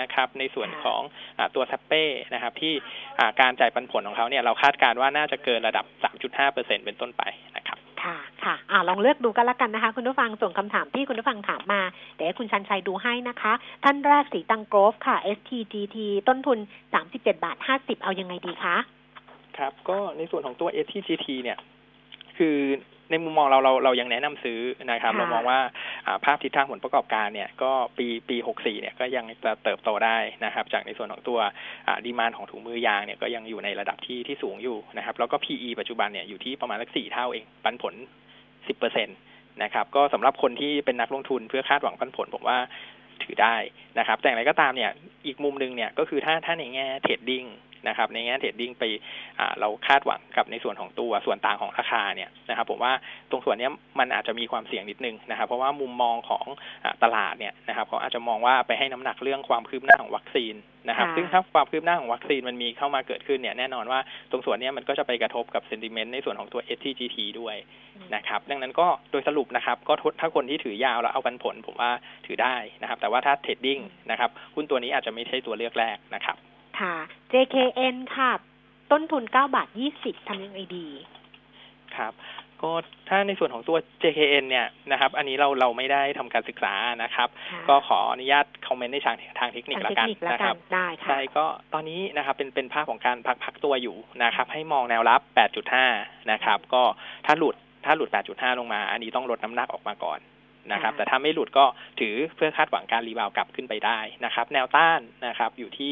[0.00, 1.00] นะครับในส่วนของ
[1.38, 2.74] อาตัวเซ็ปเป้นะครับที่
[3.18, 5.84] อ่าการจ่ายปันผลของเขาเนี่ยเราคาดการณ์ว่าน่าจะเกินระดับ
[6.20, 7.22] 3.5เปอร์เซ็นต์เป็นต้นไป
[7.56, 11.80] นะครับค่ะค่ะอ่าลองเลือกดูกันละกันนะคะ คุณผู้ฟังส่งคำถามที่คุณผู้ฟังถามมา
[12.14, 13.52] เดี๋ยวให้คุณชันชัยดูให้นะคะ
[13.84, 15.96] ท่านแรกสีตังโกรฟค่ะ STGT
[16.28, 16.58] ต้นทุน
[17.00, 18.76] 37 บาท 50 เอายังไงดีคะ
[19.58, 21.58] ครับ ก็ในส่วนของตัว STGT เนี่ย
[22.38, 22.56] คือ
[23.10, 25.58] ในมุมมองเราเราเรายังแนะนำซื้อนะครับค่ะเรามองว่า
[26.06, 31.38] อ่าภาพทิศทางผลประกอบการเนี่ยก็ปีปี64เนี่ยก็ยังจะเติบโตได้นะครับ จากในส่วนของตัว
[32.04, 37.94] ดีมานของถุงมือยางเนี่ยก็ยังอยู่ในระดับที่ที่สูงอยู่นะครับ แล้วก็ PE ปัจจุบันเนี่ยอยู่ที่ประมาณสักสี่เท่าเอง ปันผล
[38.40, 39.12] 10เปอร์เซ็นต์
[39.62, 42.58] นะครับก็สำหรับคนที่เป็นนักลงทุนเพื่อคาดหวังปันผลผมว่า
[43.22, 43.56] ถือได้
[43.98, 44.90] นะครับ แต่อย่างไรก็ตามเนี่ย
[45.26, 47.44] อีกมุมหนึ่งเนี่ยก็คือถ้าถ้าในแง่ trading
[47.88, 48.84] นะครับในแง่ trading ไป
[49.60, 52.92] เราคาดหวังกับในส่วนของตัวส่วนต่างของราคาเนี่ยนะครับผมว่า
[53.30, 53.68] ตรงส่วนนี้
[53.98, 56.46] มันอาจจะมีความเสี่ยงนิดนึงนะครับ เพราะว่ามุมมองของ
[56.84, 60.54] อตลาดเนี่ยนะครับเขาอาจจะมองว่าไปให้น้ำหนักเรื่องความคืบหน้าของวัคซีน
[60.88, 67.56] นะครับ ซึ่งถ้าความคืบหน้าของวัคซีนมันมีเข้ามาเกิดขึ้นเนี่ยแน่นอนว่าตรงส่วนนี้มันก็จะไปกระทบกับ sentiment ในส่วนของตัว STGT ด้วย
[68.14, 71.90] นะครับ ดังนั้นก็โดยสรุปนะครับ ก็ถ้าคนที่ถือยาวแล้วเอาปันผล ผมว่า
[72.26, 73.80] ถือได้นะครับ แต่ว่าถ้า trading
[74.10, 76.36] นะครับหุ้นตัวนี้อาจจะไม่ใช่ตัวเลือกแรกนะครับ
[76.80, 76.94] ค่ะ
[77.32, 78.32] JKN ค่ะ
[78.92, 79.68] ต้นทุน9บาท
[79.98, 80.86] 20ทำยังไงดี
[81.96, 82.14] ครับ
[82.62, 82.72] ก็
[83.08, 95.20] ถ้าในส่วนของตัว JKN เนี่ยนะครับ อันนี้เราเราไม่ได้ทำการศึกษานะครับค่ะก็ขออนุญาต comment ในทางทางเทคนิคทางละเทคกันนิคละนะกัครันบได้ค่ะใช่ก็ตอนนี้นะครับเป็นเป็นภาพของการพักพักตัวอยู่นะครับ ให้มองแนวรับ
[95.76, 96.82] 8.5 นะครับ ก็
[97.26, 97.54] ถ้าหลุด
[97.84, 100.18] ถ้าหลุด 8.5 ลงมา อันนี้ต้องลดน้ำหนักออกมาก่อน
[100.72, 101.64] นะครับค่ะแต่ถ้าไม่หลุดก็
[102.00, 105.90] ถือเพื่อคาดหวังการ rebound กลับขึ้นไปได้นะครับ แนวต้านนะครับ อยู่ที่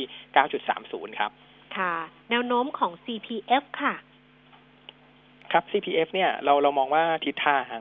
[0.58, 1.30] 9.30 ครับ
[1.76, 1.94] ค่ะ
[2.30, 3.94] แนวโน้มของ CPF ค่ะ
[5.52, 7.78] ครับ CPF เนี่ยเราเรามองว่าทิศทาง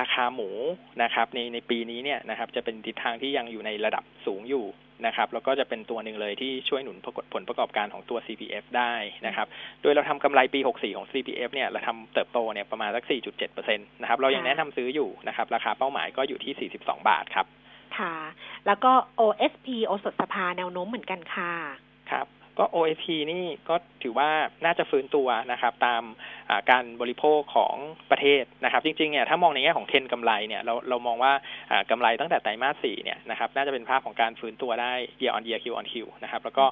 [0.00, 0.50] ราคาหมู
[1.02, 4.66] นะครับในในปีนี้เนี่ยนะครับจะเป็นทิศทางที่ยังอยู่ในระดับสูงอยู่
[5.06, 8.94] นะครับแล้วก็จะเป็นตัวหนึ่งเลยที่ช่วยหนุนผลผลประกอบการของตัว CPF ได้
[9.26, 9.46] นะครับ
[9.82, 17.46] โดยเราทำกำไรปี 64 ของ CPF เนี่ยเราทำเติบโตเนี่ยประมาณสัก 4.7%นะครับเรายังค่ะแนะนำซื้ออยู่นะครับ ราคาเป้าหมายก็อยู่ที่ 42 บาทครับ
[17.98, 18.14] ค่ะ
[18.66, 21.52] แล้วก็ OSP โอสถสภาแนวโน้มเหมือนกันค่ะ
[22.10, 22.26] ครับ
[22.58, 24.28] ก็ OAT นี่ก็ถือว่า
[24.64, 26.02] น่าจะฟื้นตัวนะครับ ตาม
[26.70, 27.74] การบริโภคของ
[28.10, 31.32] ประเทศนะครับ จริงๆเนี่ยถ้ามองในแง่ของเทรนกำไรเนี่ยเราเรามองว่า
[31.90, 36.64] กำไรตั้งแต่ไตรมาสสี่เนี่ยนะครับน่าจะเป็นภาพของการฟื้นตัวได้ year on year Q on Q นะครับแล้วก็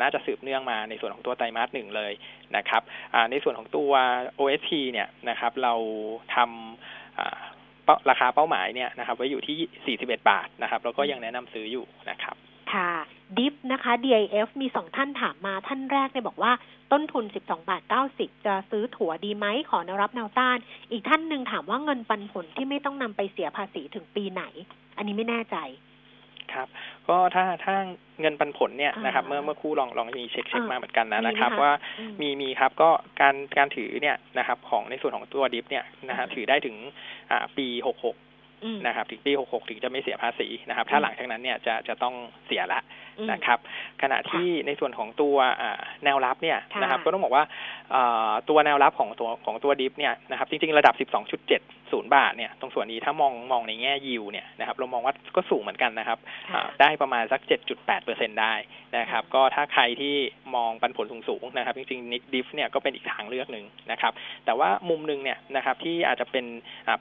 [0.00, 2.12] น่าจะสืบเนื่องมาในส่วนของตัวไตรมาสหนึ่งเลย
[2.56, 2.82] นะครับ
[3.30, 3.92] ในส่วนของตัว
[4.38, 5.74] OST เนี่ยนะครับเรา
[6.34, 12.36] ทำราคาเป้าหมายเนี่ยนะครับไว้อยู่ที่ 41 บาทนะครับแล้วก็ยังแนะนำซื้ออยู่นะครับ
[12.72, 12.90] ค่ะ
[13.36, 16.52] ดิฟนะคะ DIF มีสองท่านถามมาท่านแรกเนี่ยบอกว่า
[16.92, 17.82] ต้นทุน 12 บาท
[18.14, 20.58] 90 จะซื้อถั่วดีไหมขอแนวรับแนวต้าน
[20.90, 24.44] อีกท่านหนึ่งถามว่าเงินปันผลที่ไม่ต้องนำไปเสียภาษีถึงปีไหน
[24.96, 25.58] อันนี้ไม่แน่ใจ
[26.54, 26.68] ครับ
[27.08, 27.76] ก็ถ้าถ้า
[28.20, 31.72] เงินปันผลเนี่ยนะครับ เมื่อเมื่อคู่ลองลองมีเช็คเช็คมาเหมือนกันนะนะครับ ว่า
[32.20, 32.90] มีมีครับก็
[33.20, 36.76] การการถือเนี่ยนะครับ ของในส่วนของตัวดิฟเนี่ยนะฮะถือได้ถึง
[37.30, 38.16] อ่าปีหกหก
[38.86, 42.14] นะครับถึงปี 66 ถึงจะไม่เสียภาษีนะครับ ถ้าหลังจากนั้นเนี่ยจะจะต้อง
[42.46, 42.80] เสียละ
[43.32, 43.58] นะครับ
[44.02, 45.36] ขณะที่ในส่วนของตัว
[46.04, 47.44] แนวรับเนี่ยนะครับ ก็ต้องบอกว่า
[48.48, 50.94] ตัวแนวรับของตัวของตัว DIF เนี่ยนะครับจริงๆ ระดับ
[51.54, 56.18] 12.70 บาทเนี่ยตรงส่วนนี้ถ้ามองมองในแง่ยิวเนี่ยนะครับเรามองว่าก็สูงเหมือนกันนะครับ
[56.80, 57.40] ได้ประมาณสัก
[57.90, 58.54] 7.8%ได้
[58.98, 60.14] นะครับ ก็ถ้าใครที่
[60.54, 64.12] มองปันผลสูงๆนะครับ จริงๆ DIF เนี่ยก็เป็นอีกทางเลือกหนึ่งนะครับ
[64.44, 66.44] แต่ว่ามุมหนึ่งเนี่ยนะครับที่อาจจะเป็น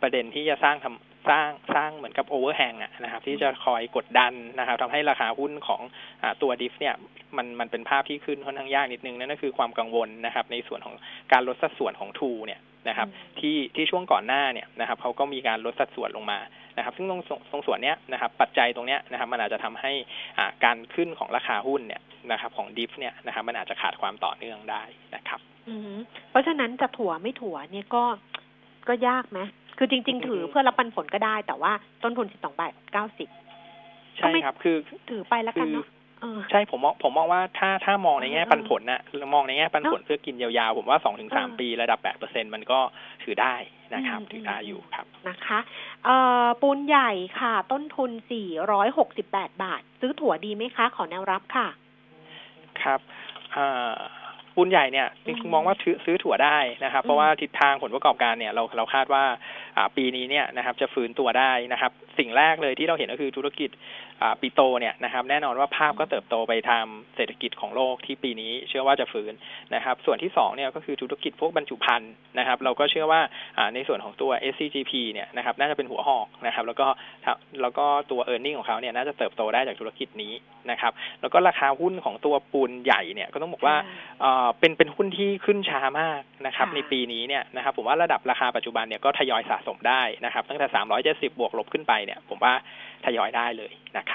[0.02, 0.96] ประเด็นที่จะสร้างทำ
[1.30, 5.82] สร้างสร้างเหมือนกับ overhang อะนะครับ ที่จะคอยกดดันนะครับทำให้ราคาหุ้นของ
[6.24, 6.96] อตัวดิฟเนี่ย
[7.38, 10.96] มันมันเป็นภาพที่ขึ้นค่อนข้างยากนิดนึงนั่นก็คือความกังวลนะครับ ในส่วนของ
[11.32, 13.08] การลดสัดส่วนของทูเนี่ยนะครับ
[13.40, 16.40] ที่ที่ช่วงก่อนหน้าเนี่ยนะครับเขาก็มีการลดสัดส่วนลงมา
[16.78, 17.22] นะครับ ซึ่งตรง
[17.52, 19.92] ตรงส่วนเนี้ยนะครับ ปัจจัยตรงเนี้ยนะครับ มันอาจจะทำให้
[20.38, 22.02] อ่าการขึ้นของราคาหุ้นเนี่ย
[22.32, 24.84] นะครับ ของดิฟเนี่ยนะครับ มันอาจจะขาดความต่อเนื่องได้
[25.16, 25.40] นะครับ
[26.30, 28.04] เพราะฉะนั้นจะถั่วไม่ถั่วเนี่ยก็
[28.88, 29.40] ก็ยากไหม
[29.78, 31.72] คือจริง ๆ ถือเพื่อรับปันผลก็ได้ แต่ว่า
[32.04, 33.30] ต้นทุนสิบสองบาทเก้าสิบ
[34.18, 34.76] ใช่ครับ คือ
[35.10, 35.88] ถือไปแล้วกันเนาะ
[36.52, 39.02] ใช่ผมมองผมมองว่าถ้าถ้ามองในแง่ปันผลนะ
[39.34, 42.80] มองในแง่ปันผลเพื่อกินยาวๆ ผมว่าสองถึงสามปีระดับแปดเปอร์เซ็นมันก็
[43.24, 43.56] ถือได้
[43.96, 45.60] นะครับ ถือได้อยู่ครับนะคะ
[46.06, 51.68] เอ่อปูนใหญ่ค่ะ ต้นทุนสี่ร้อยหกสิบแปดบาท ซื้อถั่วดีไหมคะ ขอแนวรับค่ะ
[52.82, 53.00] ครับ
[53.56, 53.96] อ่า
[54.56, 59.24] ปูนใหญ่เนี่ยจริงๆมองว่าซื้อถั่วได้นะครับ เพราะว่าทิศทางผลประกอบการเนี่ยเราเราคาดว่า
[59.98, 63.70] ปีนี้เนี่ยนะครับจะฟื้นตัวได้นะครับ สิ่งแรกเลยที่เราเห็นก็คือธุรกิจ
[64.42, 69.34] ปีโตเนี่ยนะครับแน่นอนว่าภาพก็เติบโตไปทำเศรษฐกิจของโลกที่ปีนี้เชื่อว่าจะฟื้น
[69.76, 73.22] นะครับ ส่วนที่2เนี่ยก็คือธุรกิจพวกบรรจุภัณฑ์นะครับ เราก็เชื่อว่า
[73.74, 76.88] ในส่วนของตัว SCGP เนี่ยนะครับน่าจะเป็นหัวหอกนะครับ แล้วก็
[77.62, 80.34] แล้วก็ตัว e a r n i n g ของเขาเนี่ยน่าจะเติบโตได้จากธุรกิจนี้
[80.72, 80.92] นะครับ
[81.22, 83.76] แล้วก็ราคาหุ้นของตัวปูนใหญ่เนี่ยก็ต้องบอกว่า
[84.60, 90.68] เป็นเป็นหุ้นที่ขึ้นช้ามากนะครับในปีนี้เนี่ยนะครับผมว่าระดับราคาปัจจุบันเนี่ยก็ทยอยสะสมได้นะครับ ตั้งแต่
[91.04, 92.54] 370 บวกลบขึ้นไปเนี่ยผมว่า
[93.06, 94.15] ทยอยได้เลยนะคร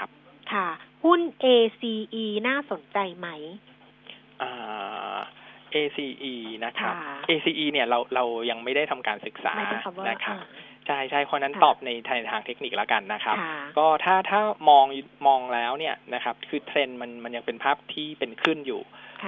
[0.53, 0.67] ค่ะ
[1.03, 3.27] หุ้น ACE น่าสนใจไหม
[4.41, 5.19] อ่า
[5.75, 6.33] ACE
[6.65, 6.93] นะครับ
[7.29, 9.53] ACE เนี่ยเราเรายังไม่ได้ทำการศึกษา
[10.09, 10.37] นะครับ
[10.87, 11.89] ใช่ใช่คนนั้นตอบใน
[12.31, 13.35] ทางเทคนิคแล้วกันนะครับ
[13.77, 14.39] ก็ถ้าถ้า
[14.69, 14.85] มอง
[15.27, 18.81] มองแล้วเนี่ยนะครับ คือเทรนด์มันมันยังเป็นภาพที่เป็นขึ้นอยู่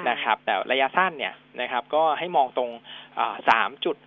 [0.10, 2.70] นะครับ แต่ระยะสั้นเนี่ยนะครับ ก็ให้มองตรง
[3.50, 3.98] สามจุด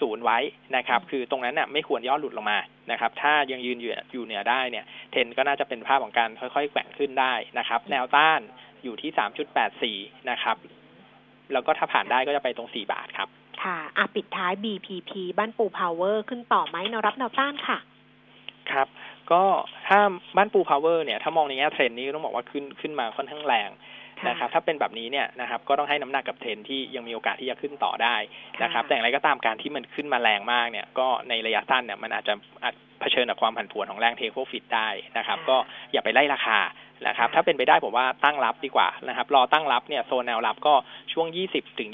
[0.00, 0.38] ศูนย์ไว้
[0.76, 2.58] นะครับ คือตรงนั้นน่ะไม่ควรย่อหลุดลงมา
[2.90, 8.40] นะครับ ถ้ายังยืนอยู่อยู่เหนือได้เนี่ย เทนก็น่าจะเป็นภาพของการค่อยๆแกว่งขึ้นได้นะครับ แนวต้าน
[8.84, 9.96] อยู่ที่สามจุดแปดสี่
[10.30, 10.56] นะครับ
[11.52, 13.28] แล้วก็ถ้าผ่านได้ก็จะไปตรงสี่บาทครับ
[13.62, 17.78] ค่ะอะปิดท้าย BPP บ้านปูพาวเวอร์ขึ้นต่อไหมแนวรับแนวต้านค่ะ
[18.72, 18.88] ครับ
[19.32, 19.42] ก็
[19.88, 20.00] ถ้า
[20.36, 23.70] บ้านปูพาวเวอร์เนี่ย ถ้ามองในแง่เทรนนี้ต้องบอกว่าขึ้นขึ้นมาค่อนข้างแรง
[24.28, 28.16] นะครับถ้าเป็นแบบนี้เนี่ยนะครับก็ต้องให้น้ำหนักกับเทรนที่ยังมีโอกาสที่จะขึ้นต่อได้
[28.62, 35.56] นะครับแต่อย่างไรก็ตามการที่มันขึ้นมาแรงมากเนี่ยก็ในระยะสั้นเนี่ยมันอาจจะอาจเผชิญกับความผันผวนของแรง take profit ได้นะครับก็
[35.92, 36.58] อย่าไปไล่ราคา
[37.06, 40.74] นะครับถ้าเป็นไปได้ผมว่าตั้งรับดีกว่านะครับรอตั้งรับเนี่ยโซนแนวรับก็
[41.12, 41.90] ช่วง 20ถึง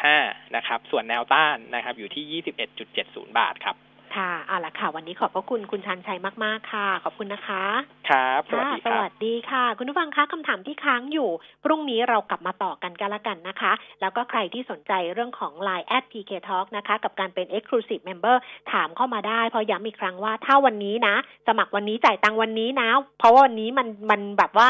[0.00, 2.42] 20.5 นะครับส่วนแนวต้านนะครับอยู่ที่
[2.86, 3.76] 21.70 บาทครับ
[4.16, 7.64] ค่ะเอาละค่ะ วันนี้ขอบพระคุณคุณชันชัยมาก ๆ ค่ะ ขอบคุณนะคะ
[8.08, 11.28] ครับ สวัสดีครับสวัสดีค่ะ คุณผู้ฟังคะคำถามที่ค้างอยู่
[11.64, 18.36] พรุ่งนี้เรากลับมาต่อกันกันละกันนะคะ แล้วก็ใครที่สนใจเรื่องของ Line at PK Talk นะคะ กับการเป็น Exclusive Member
[18.72, 21.14] ถามเข้ามาได้ เพราะย้ำอีกครั้งว่าถ้าวันนี้นะ
[21.48, 22.88] สมัครวันนี้จ่ายตังวันนี้นะ
[23.18, 24.68] เพราะว่าวันนี้มันมันแบบว่า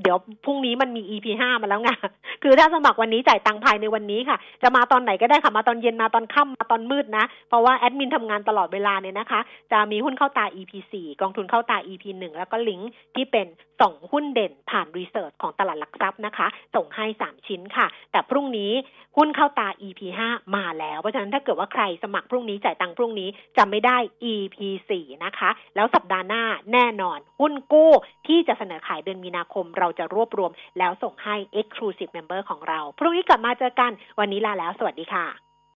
[0.00, 1.90] เดี๋ยวพรุ่งนี้มันมี EP ห้ามาแล้วไง
[2.42, 9.40] คือถ้าสมัครวันนี้จ่ายตังภายในวันนี้ค่ะ จะมาตอนไหนก็ได้ค่ะ มาตอนเย็นมาตอนค่ำมาตอนมืดนะ เพราะว่าแอดมินทำงานตลอดเวลาเนี่ยนะคะ
[9.72, 13.46] จะมีหุ้นเข้าตา EP สี่กองทุนเข้าตา EP หนึ่งแล้วก็ลิงก์ที่เป็น
[13.82, 18.72] ส่งหุ้นเด่นผ่านรีเสิร์ชของตลาดหลักทรัพย์นะคะ ส่งให้สามชิ้นค่ะ แต่พรุ่งนี้
[19.16, 23.96] หุ้นเข้าตา EP ห้ามาแล้ว เพราะฉะนั้นถ้าเกิดว่าใครสมัครพรุ่งนี้จ่ายตังพรุ่งนี้จะไม่ได้
[24.32, 24.56] EP
[24.90, 27.92] สี่นะคะ แล้วสัปดาห์หน้าแน่นอน หุ้นกู้
[28.26, 35.51] ที่จะเสนอขายเดือนมีนาคมเราจะรวบรวม แล้วส่งให้ Exclusive Member ของเรา พรุ่งนี้กลับมาเจอกัน วันนี้ลาแล้ว สวัสดีค่ะ